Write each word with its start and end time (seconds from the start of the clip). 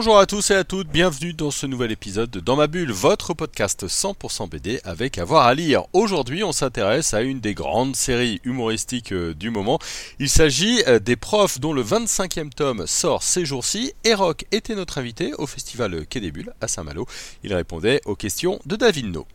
Bonjour 0.00 0.18
à 0.18 0.24
tous 0.24 0.50
et 0.50 0.54
à 0.54 0.64
toutes, 0.64 0.88
bienvenue 0.88 1.34
dans 1.34 1.50
ce 1.50 1.66
nouvel 1.66 1.92
épisode 1.92 2.30
de 2.30 2.40
Dans 2.40 2.56
ma 2.56 2.68
bulle, 2.68 2.90
votre 2.90 3.34
podcast 3.34 3.86
100% 3.86 4.48
BD 4.48 4.80
avec 4.82 5.18
avoir 5.18 5.44
à 5.44 5.52
lire. 5.52 5.84
Aujourd'hui, 5.92 6.42
on 6.42 6.52
s'intéresse 6.52 7.12
à 7.12 7.20
une 7.20 7.38
des 7.38 7.52
grandes 7.52 7.94
séries 7.94 8.40
humoristiques 8.44 9.12
euh, 9.12 9.34
du 9.34 9.50
moment. 9.50 9.78
Il 10.18 10.30
s'agit 10.30 10.82
euh, 10.88 11.00
des 11.00 11.16
profs 11.16 11.60
dont 11.60 11.74
le 11.74 11.84
25e 11.84 12.48
tome 12.48 12.86
sort 12.86 13.22
ces 13.22 13.44
jours-ci. 13.44 13.92
Rock 14.10 14.46
était 14.52 14.74
notre 14.74 14.96
invité 14.96 15.34
au 15.34 15.46
festival 15.46 16.06
Quai 16.06 16.20
des 16.20 16.32
Bulles 16.32 16.54
à 16.62 16.66
Saint-Malo. 16.66 17.04
Il 17.44 17.52
répondait 17.52 18.00
aux 18.06 18.16
questions 18.16 18.58
de 18.64 18.76
David 18.76 19.12
No. 19.12 19.26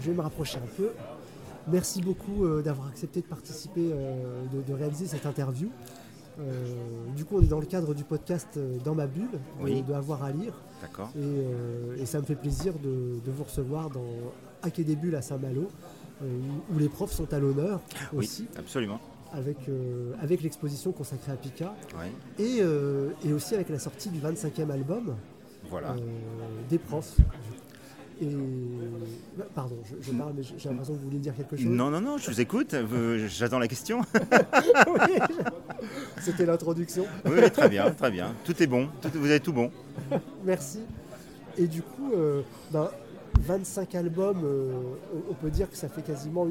Je 0.00 0.06
vais 0.06 0.16
me 0.16 0.22
rapprocher 0.22 0.58
un 0.58 0.76
peu. 0.76 0.92
Merci 1.66 2.02
beaucoup 2.02 2.44
euh, 2.44 2.62
d'avoir 2.62 2.86
accepté 2.86 3.20
de 3.20 3.26
participer, 3.26 3.80
de 3.82 4.72
réaliser 4.72 5.08
cette 5.08 5.26
interview. 5.26 5.72
Euh, 6.38 6.74
du 7.16 7.24
coup, 7.24 7.36
on 7.38 7.42
est 7.42 7.46
dans 7.46 7.60
le 7.60 7.66
cadre 7.66 7.94
du 7.94 8.04
podcast 8.04 8.48
euh, 8.56 8.76
Dans 8.84 8.94
ma 8.94 9.06
bulle, 9.06 9.28
Oui. 9.60 9.82
de, 9.82 9.92
Avoir 9.94 10.22
à 10.22 10.32
lire. 10.32 10.52
D'accord. 10.82 11.08
Et, 11.16 11.20
euh, 11.22 11.96
et 11.98 12.04
ça 12.06 12.20
me 12.20 12.24
fait 12.24 12.34
plaisir 12.34 12.74
de, 12.74 13.20
de 13.24 13.30
vous 13.30 13.44
recevoir 13.44 13.88
dans 13.90 14.04
Quai 14.70 14.84
des 14.84 14.96
Bulles 14.96 15.14
à 15.14 15.22
Saint-Malo, 15.22 15.68
euh, 16.22 16.38
où 16.74 16.78
les 16.78 16.88
profs 16.88 17.12
sont 17.12 17.32
à 17.32 17.38
l'honneur 17.38 17.80
Oui, 18.12 18.24
aussi, 18.24 18.46
absolument. 18.58 19.00
avec, 19.32 19.56
euh, 19.68 20.12
avec 20.20 20.42
l'exposition 20.42 20.92
consacrée 20.92 21.32
à 21.32 21.36
Pika, 21.36 21.74
Ouais. 21.98 22.10
et, 22.44 22.58
euh, 22.60 23.10
et 23.24 23.32
aussi 23.32 23.54
avec 23.54 23.68
la 23.70 23.78
sortie 23.78 24.08
du 24.10 24.18
25e 24.20 24.70
album 24.70 25.14
Voilà. 25.70 25.92
euh, 25.92 25.96
des 26.68 26.78
profs. 26.78 27.16
Et 28.20 28.26
bah, 29.36 29.44
pardon, 29.54 29.76
je, 29.84 29.94
je 30.06 30.16
parle, 30.16 30.32
mais 30.36 30.42
j'ai 30.42 30.68
l'impression 30.70 30.94
que 30.94 30.98
vous 31.00 31.04
vouliez 31.04 31.18
dire 31.18 31.34
quelque 31.36 31.56
chose. 31.56 31.66
Non, 31.66 31.90
non, 31.90 32.00
non, 32.00 32.16
je 32.16 32.30
vous 32.30 32.40
écoute. 32.40 32.74
J'attends 33.28 33.58
la 33.58 33.68
question. 33.68 34.00
Oui. 34.88 35.18
C'était 36.20 36.46
l'introduction. 36.46 37.04
oui, 37.26 37.50
très 37.50 37.68
bien, 37.68 37.90
très 37.90 38.10
bien. 38.10 38.34
Tout 38.44 38.60
est 38.62 38.66
bon. 38.66 38.88
Tout- 39.02 39.10
vous 39.14 39.26
avez 39.26 39.40
tout 39.40 39.52
bon. 39.52 39.70
Merci. 40.44 40.80
Et 41.58 41.66
du 41.66 41.82
coup, 41.82 42.12
euh, 42.14 42.42
ben, 42.70 42.88
25 43.40 43.94
albums, 43.94 44.42
euh, 44.44 44.72
on- 45.30 45.34
peut 45.34 45.50
dire 45.50 45.70
que 45.70 45.76
ça 45.76 45.88
fait 45.88 46.02
quasiment 46.02 46.46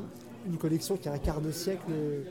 une- 0.48 0.58
collection 0.58 0.96
qui 0.98 1.10
a 1.10 1.14
un 1.14 1.18
quart 1.18 1.42
de 1.42 1.52
siècle 1.52 1.82
euh, 1.92 2.22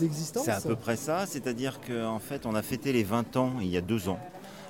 d'existence. 0.00 0.44
C'est 0.46 0.50
à 0.50 0.60
peu 0.60 0.76
près 0.76 0.96
ça. 0.96 1.26
C'est-à-dire 1.26 1.78
qu'en 1.86 2.18
fait, 2.18 2.46
on 2.46 2.54
a 2.54 2.62
fêté 2.62 2.92
les 2.92 3.04
20 3.04 3.36
ans 3.36 3.52
il 3.60 3.68
y 3.68 3.76
a 3.76 3.80
deux 3.82 4.08
ans. 4.08 4.18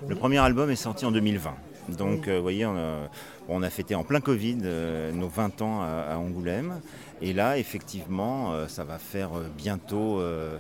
Le 0.08 0.16
premier 0.16 0.38
album 0.38 0.69
est 0.70 0.77
sorti 0.77 1.06
en 1.06 1.12
2020. 1.12 1.55
Donc, 1.88 2.28
euh, 2.28 2.36
vous 2.36 2.42
voyez, 2.42 2.64
on 2.66 2.77
a, 2.77 3.08
on 3.48 3.62
a 3.62 3.70
fêté 3.70 3.94
en 3.94 4.04
plein 4.04 4.20
Covid 4.20 4.58
euh, 4.64 5.12
nos 5.12 5.28
20 5.28 5.60
ans 5.62 5.82
à, 5.82 6.12
à 6.12 6.16
Angoulême. 6.16 6.80
Et 7.20 7.32
là, 7.32 7.58
effectivement, 7.58 8.52
euh, 8.52 8.66
ça 8.68 8.84
va 8.84 8.98
faire 8.98 9.36
euh, 9.38 9.44
bientôt, 9.56 10.18
euh, 10.20 10.56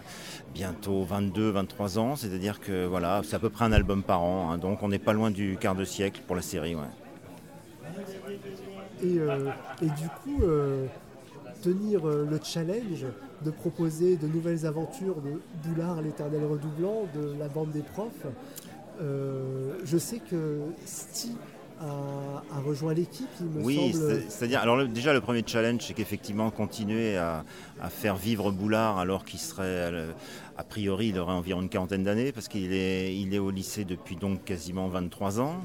bientôt 0.54 1.02
22, 1.04 1.50
23 1.50 1.98
ans. 1.98 2.16
C'est-à-dire 2.16 2.60
que 2.60 2.86
voilà, 2.86 3.22
c'est 3.24 3.36
à 3.36 3.38
peu 3.38 3.50
près 3.50 3.64
un 3.64 3.72
album 3.72 4.02
par 4.02 4.22
an. 4.22 4.50
hein. 4.50 4.58
donc, 4.58 4.82
on 4.82 4.88
n'est 4.88 4.98
pas 4.98 5.12
loin 5.12 5.30
du 5.30 5.56
quart 5.60 5.74
de 5.74 5.84
siècle 5.84 6.20
pour 6.26 6.36
la 6.36 6.42
série. 6.42 6.74
ouais. 6.74 6.82
Et, 9.02 9.18
euh, 9.18 9.50
et 9.82 9.86
du 9.86 10.08
coup, 10.22 10.42
euh, 10.42 10.86
tenir 11.62 12.06
euh, 12.08 12.26
le 12.30 12.38
challenge 12.42 13.06
de 13.44 13.50
proposer 13.50 14.16
de 14.16 14.26
nouvelles 14.26 14.64
aventures 14.66 15.16
de 15.20 15.40
Boulard, 15.68 16.00
l'éternel 16.00 16.44
redoublant, 16.44 17.02
de 17.14 17.34
la 17.38 17.48
bande 17.48 17.70
des 17.72 17.82
profs. 17.82 18.26
Euh, 19.02 19.74
je 19.84 19.98
sais 19.98 20.18
que 20.20 20.60
Sti 20.86 21.32
a, 21.80 21.86
a 22.56 22.60
rejoint 22.60 22.94
l'équipe, 22.94 23.28
il 23.40 23.46
me 23.46 23.62
Oui, 23.64 23.92
semble. 23.92 24.10
c'est- 24.22 24.30
c'est-à-dire, 24.30 24.60
alors 24.60 24.76
le- 24.76 24.88
déjà 24.88 25.12
le 25.12 25.20
premier 25.20 25.42
challenge, 25.46 25.82
c'est 25.82 25.94
qu'effectivement 25.94 26.50
continuer 26.50 27.16
à, 27.16 27.44
à 27.80 27.90
faire 27.90 28.16
vivre 28.16 28.50
Boulard 28.52 28.98
alors 28.98 29.24
qu'il 29.24 29.40
serait, 29.40 29.62
euh, 29.64 30.12
a 30.56 30.64
priori, 30.64 31.08
il 31.08 31.18
aurait 31.18 31.32
environ 31.34 31.62
une 31.62 31.68
quarantaine 31.68 32.04
d'années 32.04 32.32
parce 32.32 32.48
qu'il 32.48 32.72
est, 32.72 33.16
il 33.16 33.34
est 33.34 33.38
au 33.38 33.50
lycée 33.50 33.84
depuis 33.84 34.16
donc 34.16 34.44
quasiment 34.44 34.88
23 34.88 35.40
ans. 35.40 35.56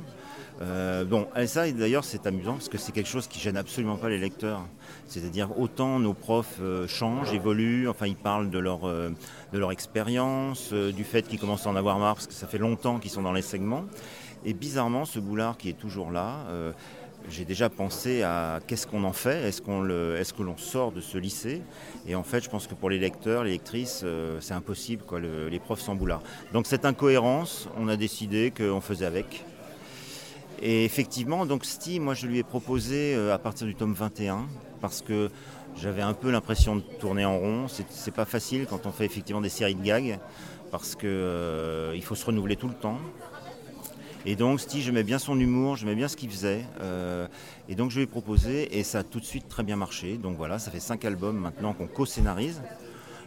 Euh, 0.61 1.05
bon, 1.05 1.25
ça 1.45 1.71
d'ailleurs 1.71 2.03
c'est 2.03 2.27
amusant 2.27 2.53
parce 2.53 2.67
que 2.67 2.77
c'est 2.77 2.91
quelque 2.91 3.07
chose 3.07 3.27
qui 3.27 3.39
gêne 3.39 3.55
absolument 3.55 3.95
pas 3.95 4.09
les 4.09 4.17
lecteurs. 4.17 4.61
C'est-à-dire 5.07 5.57
autant 5.57 5.99
nos 5.99 6.13
profs 6.13 6.57
euh, 6.61 6.85
changent, 6.87 7.33
évoluent, 7.33 7.87
enfin 7.87 8.07
ils 8.07 8.17
parlent 8.17 8.49
de 8.49 8.59
leur, 8.59 8.85
euh, 8.85 9.09
leur 9.53 9.71
expérience, 9.71 10.73
du 10.73 11.03
fait 11.05 11.21
qu'ils 11.27 11.39
commencent 11.39 11.65
à 11.65 11.69
en 11.69 11.75
avoir 11.77 11.97
marre 11.97 12.15
parce 12.15 12.27
que 12.27 12.33
ça 12.33 12.45
fait 12.47 12.57
longtemps 12.57 12.99
qu'ils 12.99 13.11
sont 13.11 13.21
dans 13.21 13.31
les 13.31 13.41
segments. 13.41 13.85
Et 14.43 14.53
bizarrement, 14.53 15.05
ce 15.05 15.19
boulard 15.19 15.57
qui 15.57 15.69
est 15.69 15.77
toujours 15.77 16.11
là, 16.11 16.45
j'ai 17.29 17.43
déjà 17.43 17.69
pensé 17.69 18.21
à 18.23 18.61
qu'est-ce 18.65 18.87
qu'on 18.87 19.03
en 19.03 19.11
fait, 19.11 19.47
est-ce 19.47 19.61
qu'on 19.61 19.85
est-ce 20.15 20.33
que 20.33 20.43
l'on 20.43 20.55
sort 20.55 20.93
de 20.93 21.01
ce 21.01 21.17
lycée? 21.17 21.61
Et 22.07 22.15
en 22.15 22.23
fait, 22.23 22.41
je 22.41 22.49
pense 22.49 22.65
que 22.65 22.73
pour 22.73 22.89
les 22.89 22.99
lecteurs, 22.99 23.43
les 23.43 23.51
lectrices, 23.51 24.05
c'est 24.39 24.53
impossible, 24.53 25.03
quoi, 25.05 25.19
le- 25.19 25.49
les 25.49 25.59
profs 25.59 25.81
sans 25.81 25.95
boulard. 25.95 26.21
Donc 26.53 26.67
cette 26.67 26.85
incohérence, 26.85 27.67
on 27.77 27.89
a 27.89 27.97
décidé 27.97 28.53
qu'on 28.55 28.79
faisait 28.79 29.05
avec. 29.05 29.43
Et 30.61 30.83
effectivement, 30.83 31.45
donc 31.45 31.63
Steve, 31.63 32.01
moi 32.01 32.13
je 32.13 32.27
lui 32.27 32.39
ai 32.39 32.43
proposé 32.43 33.15
euh, 33.15 33.33
à 33.33 33.37
partir 33.37 33.65
du 33.65 33.75
tome 33.75 33.93
21, 33.93 34.45
parce 34.81 35.01
que 35.01 35.29
j'avais 35.77 36.01
un 36.01 36.13
peu 36.13 36.31
l'impression 36.31 36.75
de 36.75 36.81
tourner 36.99 37.23
en 37.23 37.37
rond. 37.37 37.67
C'est, 37.69 38.11
pas 38.11 38.25
facile 38.25 38.65
quand 38.69 38.85
on 38.85 38.91
fait 38.91 39.05
effectivement 39.05 39.41
des 39.41 39.49
séries 39.49 39.75
de 39.75 39.83
gags, 39.83 40.19
parce 40.69 40.95
que 40.95 41.07
euh, 41.07 42.01
faut 42.01 42.15
se 42.15 42.25
renouveler 42.25 42.57
tout 42.57 42.67
le 42.67 42.73
temps. 42.73 42.97
Et 44.25 44.35
donc 44.35 44.59
Steve, 44.59 44.81
j'aimais 44.81 45.03
bien 45.03 45.17
son 45.17 45.39
humour, 45.39 45.77
j'aimais 45.77 45.95
bien 45.95 46.09
ce 46.09 46.17
qu'il 46.17 46.29
faisait. 46.29 46.65
euh, 46.81 47.27
et 47.69 47.75
donc 47.75 47.89
je 47.91 47.97
lui 47.97 48.03
ai 48.03 48.07
proposé, 48.07 48.77
et 48.77 48.83
ça 48.83 48.99
a 48.99 49.03
tout 49.03 49.21
de 49.21 49.25
suite 49.25 49.47
très 49.47 49.63
bien 49.63 49.77
marché. 49.77 50.17
Donc 50.17 50.35
voilà, 50.35 50.59
ça 50.59 50.71
fait 50.71 50.81
cinq 50.81 51.05
albums 51.05 51.37
maintenant 51.37 51.71
qu'on 51.71 51.87
co-scénarise. 51.87 52.61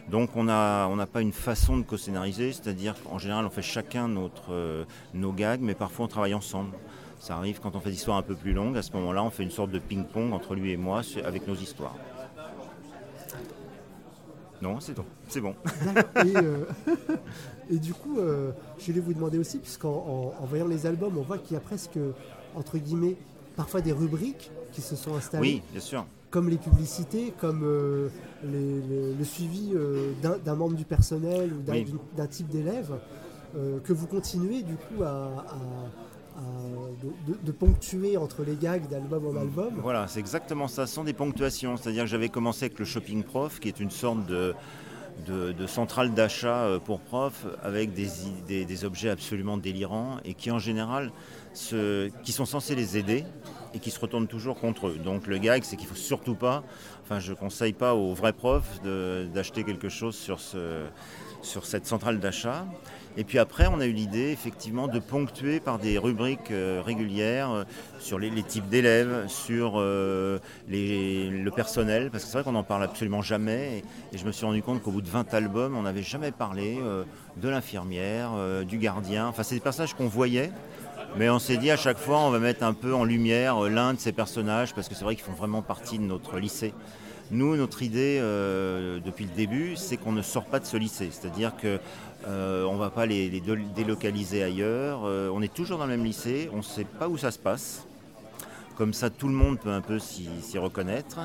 Donc 0.07 0.35
on 0.35 0.43
n'a 0.43 0.87
on 0.91 1.03
pas 1.07 1.21
une 1.21 1.33
façon 1.33 1.77
de 1.77 1.83
co-scénariser, 1.83 2.51
c'est-à-dire 2.51 2.93
qu'en 3.01 3.17
général 3.17 3.43
on 3.45 3.49
fait 3.49 3.63
chacun 3.63 4.07
notre, 4.07 4.85
nos 5.15 5.31
gags, 5.31 5.61
mais 5.61 5.73
parfois 5.73 6.05
on 6.05 6.09
travaille 6.09 6.35
ensemble. 6.35 6.75
Ça 7.23 7.37
arrive 7.37 7.61
quand 7.61 7.73
on 7.77 7.79
fait 7.79 7.89
des 7.91 7.95
histoires 7.95 8.17
un 8.17 8.21
peu 8.21 8.35
plus 8.35 8.51
longues, 8.51 8.75
à 8.77 8.81
ce 8.81 8.91
moment-là 8.97 9.23
on 9.23 9.29
fait 9.29 9.43
une 9.43 9.49
sorte 9.49 9.71
de 9.71 9.79
ping-pong 9.79 10.33
entre 10.33 10.55
lui 10.55 10.71
et 10.73 10.75
moi 10.77 10.99
avec 11.23 11.47
nos 11.47 11.55
histoires. 11.55 11.95
Non, 14.61 14.81
c'est 14.81 14.93
bon. 14.93 15.05
C'est 15.29 15.39
bon. 15.39 15.55
et, 16.25 16.35
euh, 16.35 16.65
et 17.71 17.77
du 17.79 17.93
coup, 17.93 18.19
euh, 18.19 18.51
je 18.77 18.87
voulais 18.87 18.99
vous 18.99 19.13
demander 19.13 19.37
aussi, 19.37 19.59
puisqu'en 19.59 20.33
en, 20.37 20.43
en 20.43 20.45
voyant 20.45 20.67
les 20.67 20.85
albums, 20.85 21.17
on 21.17 21.21
voit 21.21 21.37
qu'il 21.37 21.53
y 21.53 21.57
a 21.57 21.61
presque, 21.61 21.97
entre 22.55 22.77
guillemets, 22.77 23.15
parfois 23.55 23.79
des 23.79 23.93
rubriques 23.93 24.51
qui 24.73 24.81
se 24.81 24.97
sont 24.97 25.15
installées, 25.15 25.41
Oui, 25.41 25.61
bien 25.71 25.79
sûr. 25.81 26.05
comme 26.29 26.49
les 26.49 26.57
publicités, 26.57 27.33
comme 27.39 27.61
euh, 27.63 28.09
les- 28.43 28.81
les- 28.81 29.13
le 29.13 29.23
suivi 29.23 29.73
d'un 30.43 30.55
membre 30.55 30.75
du 30.75 30.83
personnel 30.83 31.53
ou 31.53 31.61
d'un 31.61 31.71
Oui. 31.71 32.27
type 32.29 32.49
d'élève, 32.49 32.99
que 33.53 33.93
vous 33.93 34.07
continuez 34.07 34.61
du 34.63 34.75
coup 34.75 35.03
à- 35.03 35.45
de, 37.27 37.37
de- 37.43 37.51
ponctuer 37.51 38.17
entre 38.17 38.43
les 38.43 38.55
gags 38.55 38.87
d'album 38.87 39.27
en 39.27 39.39
album. 39.39 39.73
Voilà, 39.81 40.07
c'est 40.07 40.19
exactement 40.19 40.67
ça. 40.67 40.87
Sont 40.87 41.03
des 41.03 41.13
ponctuations. 41.13 41.77
C'est-à-dire 41.77 42.03
que 42.03 42.09
j'avais 42.09 42.29
commencé 42.29 42.65
avec 42.65 42.79
le 42.79 42.85
Shopping 42.85 43.23
Prof, 43.23 43.59
qui 43.59 43.67
est 43.67 43.79
une 43.79 43.91
sorte 43.91 44.25
de, 44.25 44.55
de, 45.27 45.67
centrale 45.67 46.13
d'achat 46.13 46.63
euh, 46.63 46.79
pour 46.79 46.99
profs, 46.99 47.45
avec 47.61 47.93
des, 47.93 48.07
des, 48.65 48.85
objets 48.85 49.09
absolument 49.09 49.57
délirants 49.57 50.17
et 50.25 50.33
qui, 50.33 50.51
en 50.51 50.59
général, 50.59 51.11
qui 51.53 52.31
sont 52.31 52.45
censés 52.45 52.75
les 52.75 52.97
aider 52.97 53.23
et 53.73 53.79
qui 53.79 53.91
se 53.91 53.99
retournent 53.99 54.27
toujours 54.27 54.59
contre 54.59 54.87
eux. 54.87 54.97
Donc 55.03 55.27
le 55.27 55.37
gag, 55.37 55.63
c'est 55.63 55.75
qu'il 55.75 55.87
faut 55.87 55.95
surtout 55.95 56.35
pas, 56.35 56.63
enfin 57.03 57.19
je 57.19 57.33
conseille 57.33 57.73
pas 57.73 57.95
aux 57.95 58.13
vrais 58.13 58.33
profs 58.33 58.81
d'acheter 58.83 59.63
quelque 59.63 59.89
chose 59.89 60.15
sur, 60.15 60.39
ce, 60.39 60.85
sur 61.41 61.65
cette 61.65 61.85
centrale 61.85 62.19
d'achat. 62.19 62.65
Et 63.15 63.23
puis 63.23 63.37
après, 63.37 63.67
on 63.67 63.79
a 63.79 63.85
eu 63.85 63.91
l'idée 63.91 64.31
effectivement 64.31 64.87
de 64.87 64.97
ponctuer 64.97 65.59
par 65.59 65.77
des 65.77 65.99
rubriques 65.99 66.49
euh, 66.49 66.81
régulières 66.83 67.51
euh, 67.51 67.63
sur 67.99 68.17
les, 68.17 68.31
types 68.41 68.67
d'élèves, 68.69 69.27
sur 69.27 69.73
euh, 69.75 70.39
le 70.67 71.49
personnel, 71.51 72.09
parce 72.09 72.23
que 72.23 72.29
c'est 72.29 72.37
vrai 72.37 72.43
qu'on 72.43 72.53
n'en 72.53 72.63
parle 72.63 72.83
absolument 72.83 73.21
jamais. 73.21 73.83
Et, 74.11 74.17
je 74.17 74.25
me 74.25 74.31
suis 74.31 74.45
rendu 74.45 74.63
compte 74.63 74.81
qu'au 74.81 74.89
bout 74.89 75.01
de 75.01 75.09
20 75.09 75.31
albums, 75.35 75.77
on 75.77 75.83
n'avait 75.83 76.01
jamais 76.01 76.31
parlé 76.31 76.79
de 77.37 77.49
l'infirmière, 77.49 78.31
du 78.65 78.77
gardien. 78.77 79.27
Enfin, 79.27 79.43
c'est 79.43 79.55
des 79.55 79.61
personnages 79.61 79.93
qu'on 79.93 80.07
voyait. 80.07 80.51
Mais 81.17 81.29
on 81.29 81.39
s'est 81.39 81.57
dit 81.57 81.69
à 81.69 81.77
chaque 81.77 81.97
fois, 81.97 82.19
on 82.19 82.29
va 82.29 82.39
mettre 82.39 82.63
un 82.63 82.73
peu 82.73 82.93
en 82.95 83.03
lumière 83.03 83.59
l'un 83.61 83.93
de 83.93 83.99
ces 83.99 84.11
personnages, 84.11 84.73
parce 84.73 84.87
que 84.87 84.95
c'est 84.95 85.03
vrai 85.03 85.15
qu'ils 85.15 85.25
font 85.25 85.33
vraiment 85.33 85.61
partie 85.61 85.97
de 85.97 86.03
notre 86.03 86.37
lycée. 86.37 86.73
Nous, 87.31 87.55
notre 87.55 87.81
idée 87.81 88.19
depuis 89.03 89.25
le 89.25 89.31
début, 89.35 89.75
c'est 89.75 89.97
qu'on 89.97 90.11
ne 90.11 90.21
sort 90.21 90.45
pas 90.45 90.59
de 90.59 90.65
ce 90.65 90.77
lycée. 90.77 91.09
C'est-à-dire 91.11 91.55
que 91.55 91.79
euh, 92.27 92.63
on 92.65 92.73
ne 92.73 92.79
va 92.79 92.89
pas 92.89 93.05
les, 93.05 93.29
les 93.29 93.39
dé- 93.41 93.65
délocaliser 93.75 94.43
ailleurs. 94.43 95.01
Euh, 95.05 95.29
on 95.33 95.41
est 95.41 95.53
toujours 95.53 95.77
dans 95.77 95.85
le 95.85 95.91
même 95.91 96.05
lycée, 96.05 96.49
on 96.53 96.57
ne 96.57 96.61
sait 96.61 96.85
pas 96.85 97.07
où 97.09 97.17
ça 97.17 97.31
se 97.31 97.39
passe. 97.39 97.85
Comme 98.77 98.93
ça, 98.93 99.09
tout 99.09 99.27
le 99.27 99.33
monde 99.35 99.59
peut 99.59 99.69
un 99.71 99.81
peu 99.81 99.99
s'y 99.99 100.57
reconnaître. 100.57 101.19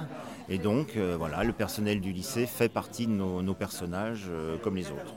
Et 0.50 0.58
donc, 0.58 0.96
euh, 0.96 1.16
voilà, 1.18 1.44
le 1.44 1.52
personnel 1.52 2.00
du 2.00 2.12
lycée 2.12 2.46
fait 2.46 2.68
partie 2.68 3.06
de 3.06 3.12
nos, 3.12 3.42
nos 3.42 3.54
personnages 3.54 4.26
comme 4.62 4.76
les 4.76 4.86
autres. 4.86 5.14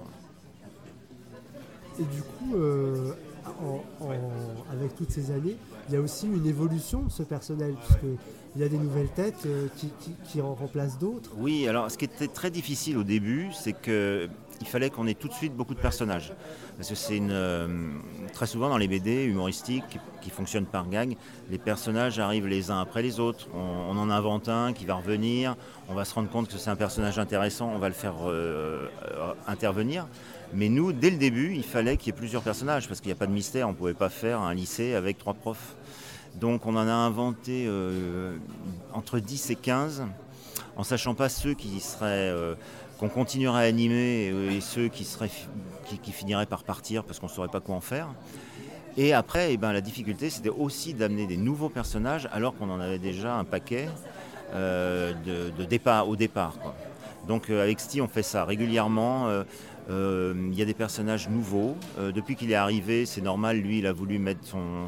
et 2.00 2.04
du 2.04 2.22
coup, 2.22 2.56
en- 3.62 3.84
en- 4.06 4.72
avec 4.72 4.96
toutes 4.96 5.12
ces 5.12 5.30
années, 5.32 5.58
il 5.90 5.94
y 5.94 5.98
a 5.98 6.02
aussi 6.02 6.26
une 6.28 6.46
évolution 6.48 7.04
de 7.04 7.12
ce 7.12 7.22
personnel, 7.24 7.76
puisqu'il 7.86 8.62
y 8.62 8.64
a 8.64 8.70
des 8.70 8.78
nouvelles 8.78 9.10
têtes 9.10 9.46
qui, 9.78 9.90
qui- 10.00 10.16
qui 10.26 10.42
en 10.42 10.54
remplacent 10.54 10.98
d'autres. 11.00 11.32
Oui, 11.38 11.68
alors 11.68 11.92
ce 11.92 11.98
qui 11.98 12.06
était 12.06 12.28
très 12.28 12.50
difficile 12.50 12.98
au 12.98 13.04
début, 13.04 13.50
c'est 13.54 13.74
que 13.74 14.30
il 14.62 14.68
fallait 14.68 14.90
qu'on 14.90 15.08
ait 15.08 15.16
tout 15.16 15.28
de 15.28 15.34
suite 15.34 15.56
beaucoup 15.56 15.74
de 15.74 15.80
personnages. 15.80 16.34
Parce 16.78 16.90
que 16.90 16.96
c'est 16.96 17.18
une. 17.18 17.32
euh, 17.32 17.68
très 18.34 18.48
souvent 18.48 18.70
dans 18.70 18.78
les 18.78 18.88
BD 18.88 19.26
humoristiques 19.26 20.00
qui, 20.22 20.30
fonctionnent 20.30 20.66
par 20.66 20.88
gag, 20.88 21.18
les 21.50 21.58
personnages 21.58 22.20
arrivent 22.20 22.48
les 22.48 22.72
uns 22.72 22.80
après 22.80 23.02
les 23.02 23.20
autres. 23.20 23.48
On, 23.54 23.98
en 23.98 24.10
invente 24.10 24.50
un 24.50 24.74
qui 24.74 24.86
va 24.86 24.96
revenir, 24.96 25.56
on 25.90 25.94
va 25.94 26.06
se 26.06 26.14
rendre 26.14 26.30
compte 26.30 26.48
que 26.48 26.58
c'est 26.58 26.70
un 26.70 26.76
personnage 26.76 27.20
intéressant, 27.20 27.72
on 27.74 27.80
va 27.80 27.90
le 27.90 27.94
faire 27.94 28.16
euh, 28.24 28.88
euh, 29.12 29.34
intervenir. 29.48 30.08
Mais 30.54 30.70
nous, 30.70 30.92
dès 30.92 31.10
le 31.10 31.18
début, 31.18 31.54
il 31.56 31.64
fallait 31.64 31.98
qu'il 31.98 32.08
y 32.08 32.10
ait 32.16 32.18
plusieurs 32.18 32.44
personnages, 32.44 32.88
parce 32.88 33.02
qu'il 33.02 33.10
n'y 33.10 33.14
a 33.14 33.20
pas 33.20 33.28
de 33.28 33.32
mystère, 33.32 33.68
on 33.68 33.72
ne 33.72 33.78
pouvait 33.78 33.94
pas 33.94 34.10
faire 34.10 34.42
un 34.42 34.54
lycée 34.54 34.96
avec 34.96 35.18
trois 35.18 35.34
profs. 35.34 35.76
Donc 36.36 36.66
on 36.66 36.76
en 36.76 36.88
a 36.88 36.94
inventé 36.94 37.70
entre 38.94 39.20
10 39.20 39.50
et 39.50 39.56
15, 39.56 40.04
en 40.78 40.84
sachant 40.84 41.14
pas 41.14 41.28
ceux 41.28 41.54
qui 41.54 41.80
seraient 41.82 42.34
qu'on 43.02 43.10
continuerait 43.10 43.64
à 43.64 43.68
animer 43.68 44.28
et, 44.28 44.58
et 44.58 44.62
ceux 44.62 44.88
qui, 44.88 45.04
finiraient 46.12 46.46
par 46.46 46.64
partir 46.64 47.04
parce 47.04 47.20
qu'on 47.20 47.26
ne 47.26 47.32
saurait 47.32 47.48
pas 47.48 47.60
quoi 47.60 47.76
en 47.76 47.82
faire. 47.82 48.08
Et 48.96 49.12
après, 49.12 49.54
eh 49.54 49.58
ben, 49.58 49.74
la 49.74 49.82
difficulté, 49.82 50.30
c'était 50.30 50.50
aussi 50.50 50.94
d'amener 50.94 51.26
des 51.26 51.38
nouveaux 51.38 51.70
personnages 51.70 52.30
alors 52.32 52.56
qu'on 52.56 52.70
en 52.70 52.80
avait 52.80 53.00
déjà 53.00 53.36
un 53.36 53.44
paquet 53.44 53.90
euh, 54.54 55.14
de, 55.26 55.66
départ, 55.66 56.08
au 56.08 56.16
départ. 56.16 56.54
Donc 57.28 57.50
euh, 57.50 57.64
avec 57.64 57.80
Sty, 57.80 58.02
on 58.02 58.08
fait 58.08 58.24
ça 58.24 58.46
régulièrement. 58.46 59.30
euh, 59.30 59.44
euh, 59.90 60.34
Il 60.52 60.58
y 60.58 60.62
a 60.62 60.66
des 60.66 60.76
personnages 60.76 61.28
nouveaux. 61.28 61.76
Euh, 61.98 62.12
depuis 62.12 62.36
qu'il 62.36 62.52
est 62.52 62.56
arrivé, 62.56 63.08
c'est 63.08 63.22
normal, 63.22 63.58
lui, 63.58 63.80
il 63.80 63.88
a 63.88 63.94
voulu 63.94 64.20
mettre 64.20 64.46
son, 64.46 64.88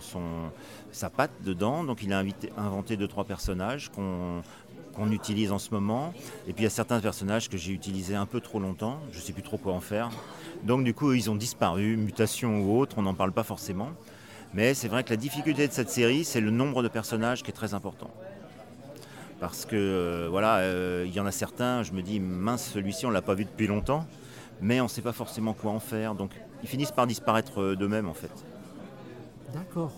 sa 0.91 1.09
patte 1.09 1.31
dedans. 1.43 1.83
Donc 1.83 2.03
il 2.03 2.13
a 2.13 2.23
inventé 2.57 2.97
deux, 2.97 3.07
trois 3.07 3.23
personnages 3.23 3.89
qu'on 3.89 4.41
qu'on 4.95 5.11
utilise 5.11 5.51
en 5.51 5.59
ce 5.59 5.71
moment. 5.71 6.13
Et 6.47 6.53
puis 6.53 6.61
il 6.61 6.63
y 6.63 6.67
a 6.67 6.71
certains 6.71 6.99
personnages 6.99 7.49
que 7.49 7.57
j'ai 7.57 7.71
utilisés 7.71 8.15
un 8.15 8.25
peu 8.25 8.39
trop 8.39 8.59
longtemps. 8.59 8.99
Je 9.11 9.17
ne 9.17 9.23
sais 9.23 9.33
plus 9.33 9.43
trop 9.43 9.57
quoi 9.57 9.73
en 9.73 9.81
faire. 9.81 10.09
Donc 10.63 10.83
du 10.83 10.93
coup, 10.93 11.13
ils 11.13 11.29
ont 11.29 11.35
disparu, 11.35 11.97
mutation 11.97 12.61
ou 12.61 12.79
autre, 12.79 12.95
on 12.99 13.03
n'en 13.03 13.13
parle 13.13 13.31
pas 13.31 13.43
forcément. 13.43 13.89
Mais 14.53 14.73
c'est 14.73 14.87
vrai 14.87 15.03
que 15.03 15.09
la 15.09 15.17
difficulté 15.17 15.67
de 15.67 15.73
cette 15.73 15.89
série, 15.89 16.23
c'est 16.23 16.41
le 16.41 16.51
nombre 16.51 16.83
de 16.83 16.87
personnages 16.87 17.41
qui 17.41 17.49
est 17.49 17.55
très 17.55 17.73
important. 17.73 18.11
Parce 19.39 19.65
que 19.65 19.75
euh, 19.75 20.27
voilà, 20.29 20.57
euh, 20.57 21.03
il 21.07 21.13
y 21.13 21.19
en 21.19 21.25
a 21.25 21.31
certains, 21.31 21.83
je 21.83 21.91
me 21.91 22.01
dis, 22.01 22.19
mince, 22.19 22.69
celui-ci, 22.73 23.05
on 23.05 23.09
ne 23.09 23.13
l'a 23.13 23.21
pas 23.21 23.33
vu 23.33 23.45
depuis 23.45 23.67
longtemps, 23.67 24.05
mais 24.61 24.79
on 24.79 24.85
ne 24.85 24.89
sait 24.89 25.01
pas 25.01 25.11
forcément 25.11 25.53
quoi 25.53 25.71
en 25.71 25.79
faire. 25.79 26.15
Donc 26.15 26.31
ils 26.61 26.69
finissent 26.69 26.91
par 26.91 27.07
disparaître 27.07 27.61
euh, 27.61 27.75
d'eux-mêmes 27.75 28.07
en 28.07 28.13
fait. 28.13 28.31
D'accord. 29.53 29.91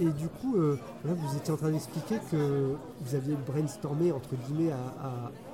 Et 0.00 0.06
du 0.06 0.28
coup, 0.28 0.56
euh, 0.56 0.76
là, 1.04 1.12
vous 1.14 1.36
étiez 1.36 1.52
en 1.52 1.56
train 1.56 1.70
d'expliquer 1.70 2.16
que 2.30 2.74
vous 3.00 3.14
aviez 3.14 3.36
brainstormé, 3.46 4.10
entre 4.12 4.30
guillemets, 4.46 4.72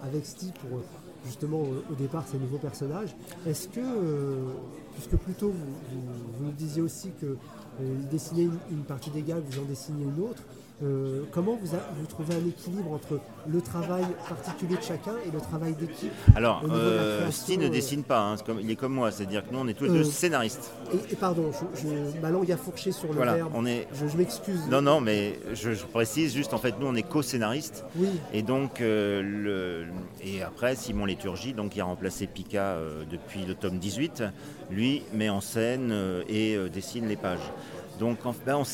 avec 0.02 0.24
Steve 0.24 0.52
pour 0.66 0.78
euh, 0.78 0.82
justement 1.26 1.58
au, 1.58 1.92
au 1.92 1.94
départ 1.98 2.24
ces 2.26 2.38
nouveaux 2.38 2.58
personnages. 2.58 3.14
Est-ce 3.46 3.68
que, 3.68 3.80
euh, 3.80 4.52
puisque 4.94 5.16
plutôt 5.16 5.50
vous, 5.50 5.54
vous- 5.92 6.38
vous 6.38 6.44
nous 6.46 6.52
disiez 6.52 6.80
aussi 6.82 7.10
que 7.20 7.26
euh, 7.26 7.36
il 7.80 8.08
dessinait 8.08 8.44
une, 8.44 8.58
une 8.70 8.84
partie 8.84 9.10
des 9.10 9.22
gags, 9.22 9.42
vous 9.46 9.60
en 9.60 9.64
dessinez 9.64 10.04
une 10.04 10.22
autre, 10.24 10.42
euh, 10.82 11.24
comment 11.32 11.58
vous, 11.62 11.74
a- 11.74 11.86
vous 11.98 12.06
trouvez 12.06 12.34
un 12.34 12.46
équilibre 12.48 12.92
entre 12.92 13.20
le 13.48 13.60
travail 13.60 14.04
particulier 14.28 14.76
de 14.76 14.82
chacun 14.82 15.12
et 15.26 15.30
le 15.30 15.38
travail 15.40 15.74
d'équipe 15.74 16.10
Alors, 16.34 16.62
euh, 16.70 17.30
Sty 17.30 17.58
ne 17.58 17.66
euh, 17.66 17.68
dessine 17.68 18.02
pas, 18.02 18.20
hein, 18.20 18.36
comme- 18.44 18.60
il 18.60 18.70
est 18.70 18.76
comme 18.76 18.94
moi, 18.94 19.10
c'est-à-dire 19.10 19.46
que 19.46 19.52
nous, 19.52 19.58
on 19.60 19.68
est 19.68 19.74
tous 19.74 19.84
les 19.84 19.90
Euh, 19.90 19.94
deux 19.98 20.04
scénaristes. 20.04 20.70
et, 20.92 21.12
et 21.12 21.16
pardon, 21.16 21.50
je, 21.74 21.82
je- 21.82 22.20
ma 22.20 22.30
langue 22.30 22.50
a 22.50 22.56
fourché 22.56 22.92
sur 22.92 23.08
le 23.08 23.14
Voilà, 23.14 23.34
verbe. 23.34 23.52
on 23.54 23.66
est. 23.66 23.88
Je, 23.94 24.06
je 24.08 24.16
m'excuse. 24.16 24.60
Non, 24.70 24.80
non, 24.80 25.00
mais 25.00 25.38
je, 25.52 25.70
précise 25.84 26.34
juste, 26.34 26.54
en 26.54 26.58
fait, 26.58 26.74
nous, 26.80 26.86
on 26.86 26.94
est 26.94 27.02
co-scénaristes. 27.02 27.84
Oui, 27.96 28.08
Et 28.32 28.42
donc, 28.42 28.80
le, 28.80 29.84
et 30.24 30.42
après, 30.42 30.76
Simon 30.76 31.04
Léturgie, 31.04 31.52
donc, 31.52 31.72
qui 31.72 31.80
a 31.80 31.84
remplacé 31.84 32.26
Pika 32.26 32.76
depuis 33.10 33.44
le 33.44 33.54
tome 33.54 33.78
18, 33.78 34.22
lui 34.70 35.02
met 35.12 35.28
en 35.28 35.40
scène 35.40 35.92
et 36.28 36.56
dessine 36.72 37.06
les 37.08 37.16
pages. 37.16 37.38
Donc, 37.98 38.24
en, 38.24 38.34
ben, 38.46 38.56
on 38.56 38.64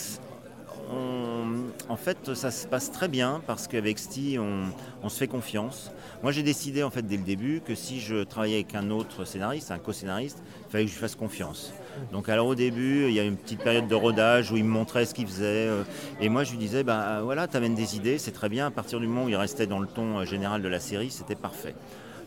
en 1.88 1.96
fait, 1.96 2.34
ça 2.34 2.50
se 2.50 2.66
passe 2.66 2.90
très 2.90 3.08
bien 3.08 3.40
parce 3.46 3.68
qu'avec 3.68 3.98
Sty, 3.98 4.38
on, 4.38 5.08
se 5.08 5.18
fait 5.18 5.28
confiance. 5.28 5.92
Moi, 6.22 6.32
j'ai 6.32 6.42
décidé, 6.42 6.82
en 6.82 6.90
fait, 6.90 7.02
dès 7.06 7.16
le 7.16 7.22
début, 7.22 7.62
que 7.64 7.74
si 7.74 8.00
je 8.00 8.24
travaillais 8.24 8.56
avec 8.56 8.74
un 8.74 8.90
autre 8.90 9.24
scénariste, 9.24 9.70
un 9.70 9.78
co-scénariste, 9.78 10.42
il 10.66 10.70
fallait 10.70 10.84
que 10.84 10.90
je 10.90 10.94
lui 10.94 11.00
fasse 11.00 11.14
confiance. 11.14 11.72
Donc, 12.12 12.28
alors, 12.28 12.48
au 12.48 12.54
début, 12.54 13.06
il 13.06 13.14
y 13.14 13.20
a 13.20 13.24
une 13.24 13.36
petite 13.36 13.62
période 13.62 13.86
de 13.86 13.94
rodage 13.94 14.50
où 14.50 14.56
il 14.56 14.64
me 14.64 14.70
montrait 14.70 15.06
ce 15.06 15.14
qu'il 15.14 15.26
faisait. 15.26 15.68
euh, 15.68 15.84
et 16.20 16.28
moi, 16.28 16.44
je 16.44 16.50
lui 16.50 16.58
disais, 16.58 16.82
bah 16.82 17.20
voilà, 17.22 17.46
tu 17.46 17.56
amènes 17.56 17.76
des 17.76 17.96
idées, 17.96 18.18
c'est 18.18 18.32
très 18.32 18.48
bien. 18.48 18.66
À 18.66 18.70
partir 18.70 18.98
du 18.98 19.06
moment 19.06 19.24
où 19.24 19.28
il 19.28 19.36
restait 19.36 19.66
dans 19.66 19.78
le 19.78 19.86
ton 19.86 20.18
euh, 20.18 20.24
général 20.24 20.62
de 20.62 20.68
la 20.68 20.80
série, 20.80 21.10
c'était 21.10 21.36
parfait. 21.36 21.74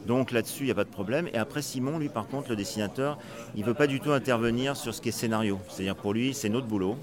Donc 0.08 0.32
là-dessus, 0.32 0.64
il 0.64 0.68
n'y 0.68 0.72
a 0.72 0.76
pas 0.76 0.86
de 0.86 0.90
problème. 0.90 1.28
Et 1.34 1.38
après, 1.38 1.62
Simon, 1.62 2.00
lui, 2.00 2.10
par 2.10 2.28
contre, 2.28 2.50
le 2.50 2.56
dessinateur, 2.56 3.18
il 3.56 3.62
ne 3.62 3.66
veut 3.66 3.74
pas 3.74 3.88
du 3.88 4.00
tout 4.00 4.12
intervenir 4.12 4.78
sur 4.78 4.94
ce 4.94 5.02
qui 5.02 5.10
est 5.10 5.14
scénario. 5.14 5.60
C'est-à-dire 5.68 5.96
pour 5.96 6.14
lui, 6.14 6.34
c'est 6.34 6.50
notre 6.50 6.68
boulot. 6.68 6.98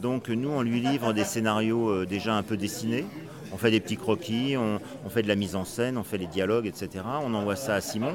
Donc 0.00 0.30
nous, 0.30 0.48
on 0.48 0.62
lui 0.62 0.80
livre 0.80 1.12
des 1.12 1.24
scénarios 1.24 1.90
euh, 1.90 2.06
déjà 2.06 2.34
un 2.34 2.42
peu 2.42 2.56
dessinés. 2.56 3.04
On 3.52 3.58
fait 3.58 3.70
des 3.70 3.80
petits 3.80 3.96
croquis, 3.96 4.56
on, 4.56 5.10
fait 5.10 5.22
de 5.22 5.28
la 5.28 5.34
mise 5.34 5.56
en 5.56 5.64
scène, 5.64 5.98
on 5.98 6.04
fait 6.04 6.18
les 6.18 6.28
dialogues, 6.28 6.66
etc. 6.66 7.04
On 7.22 7.34
envoie 7.34 7.56
ça 7.56 7.74
à 7.74 7.80
Simon, 7.80 8.14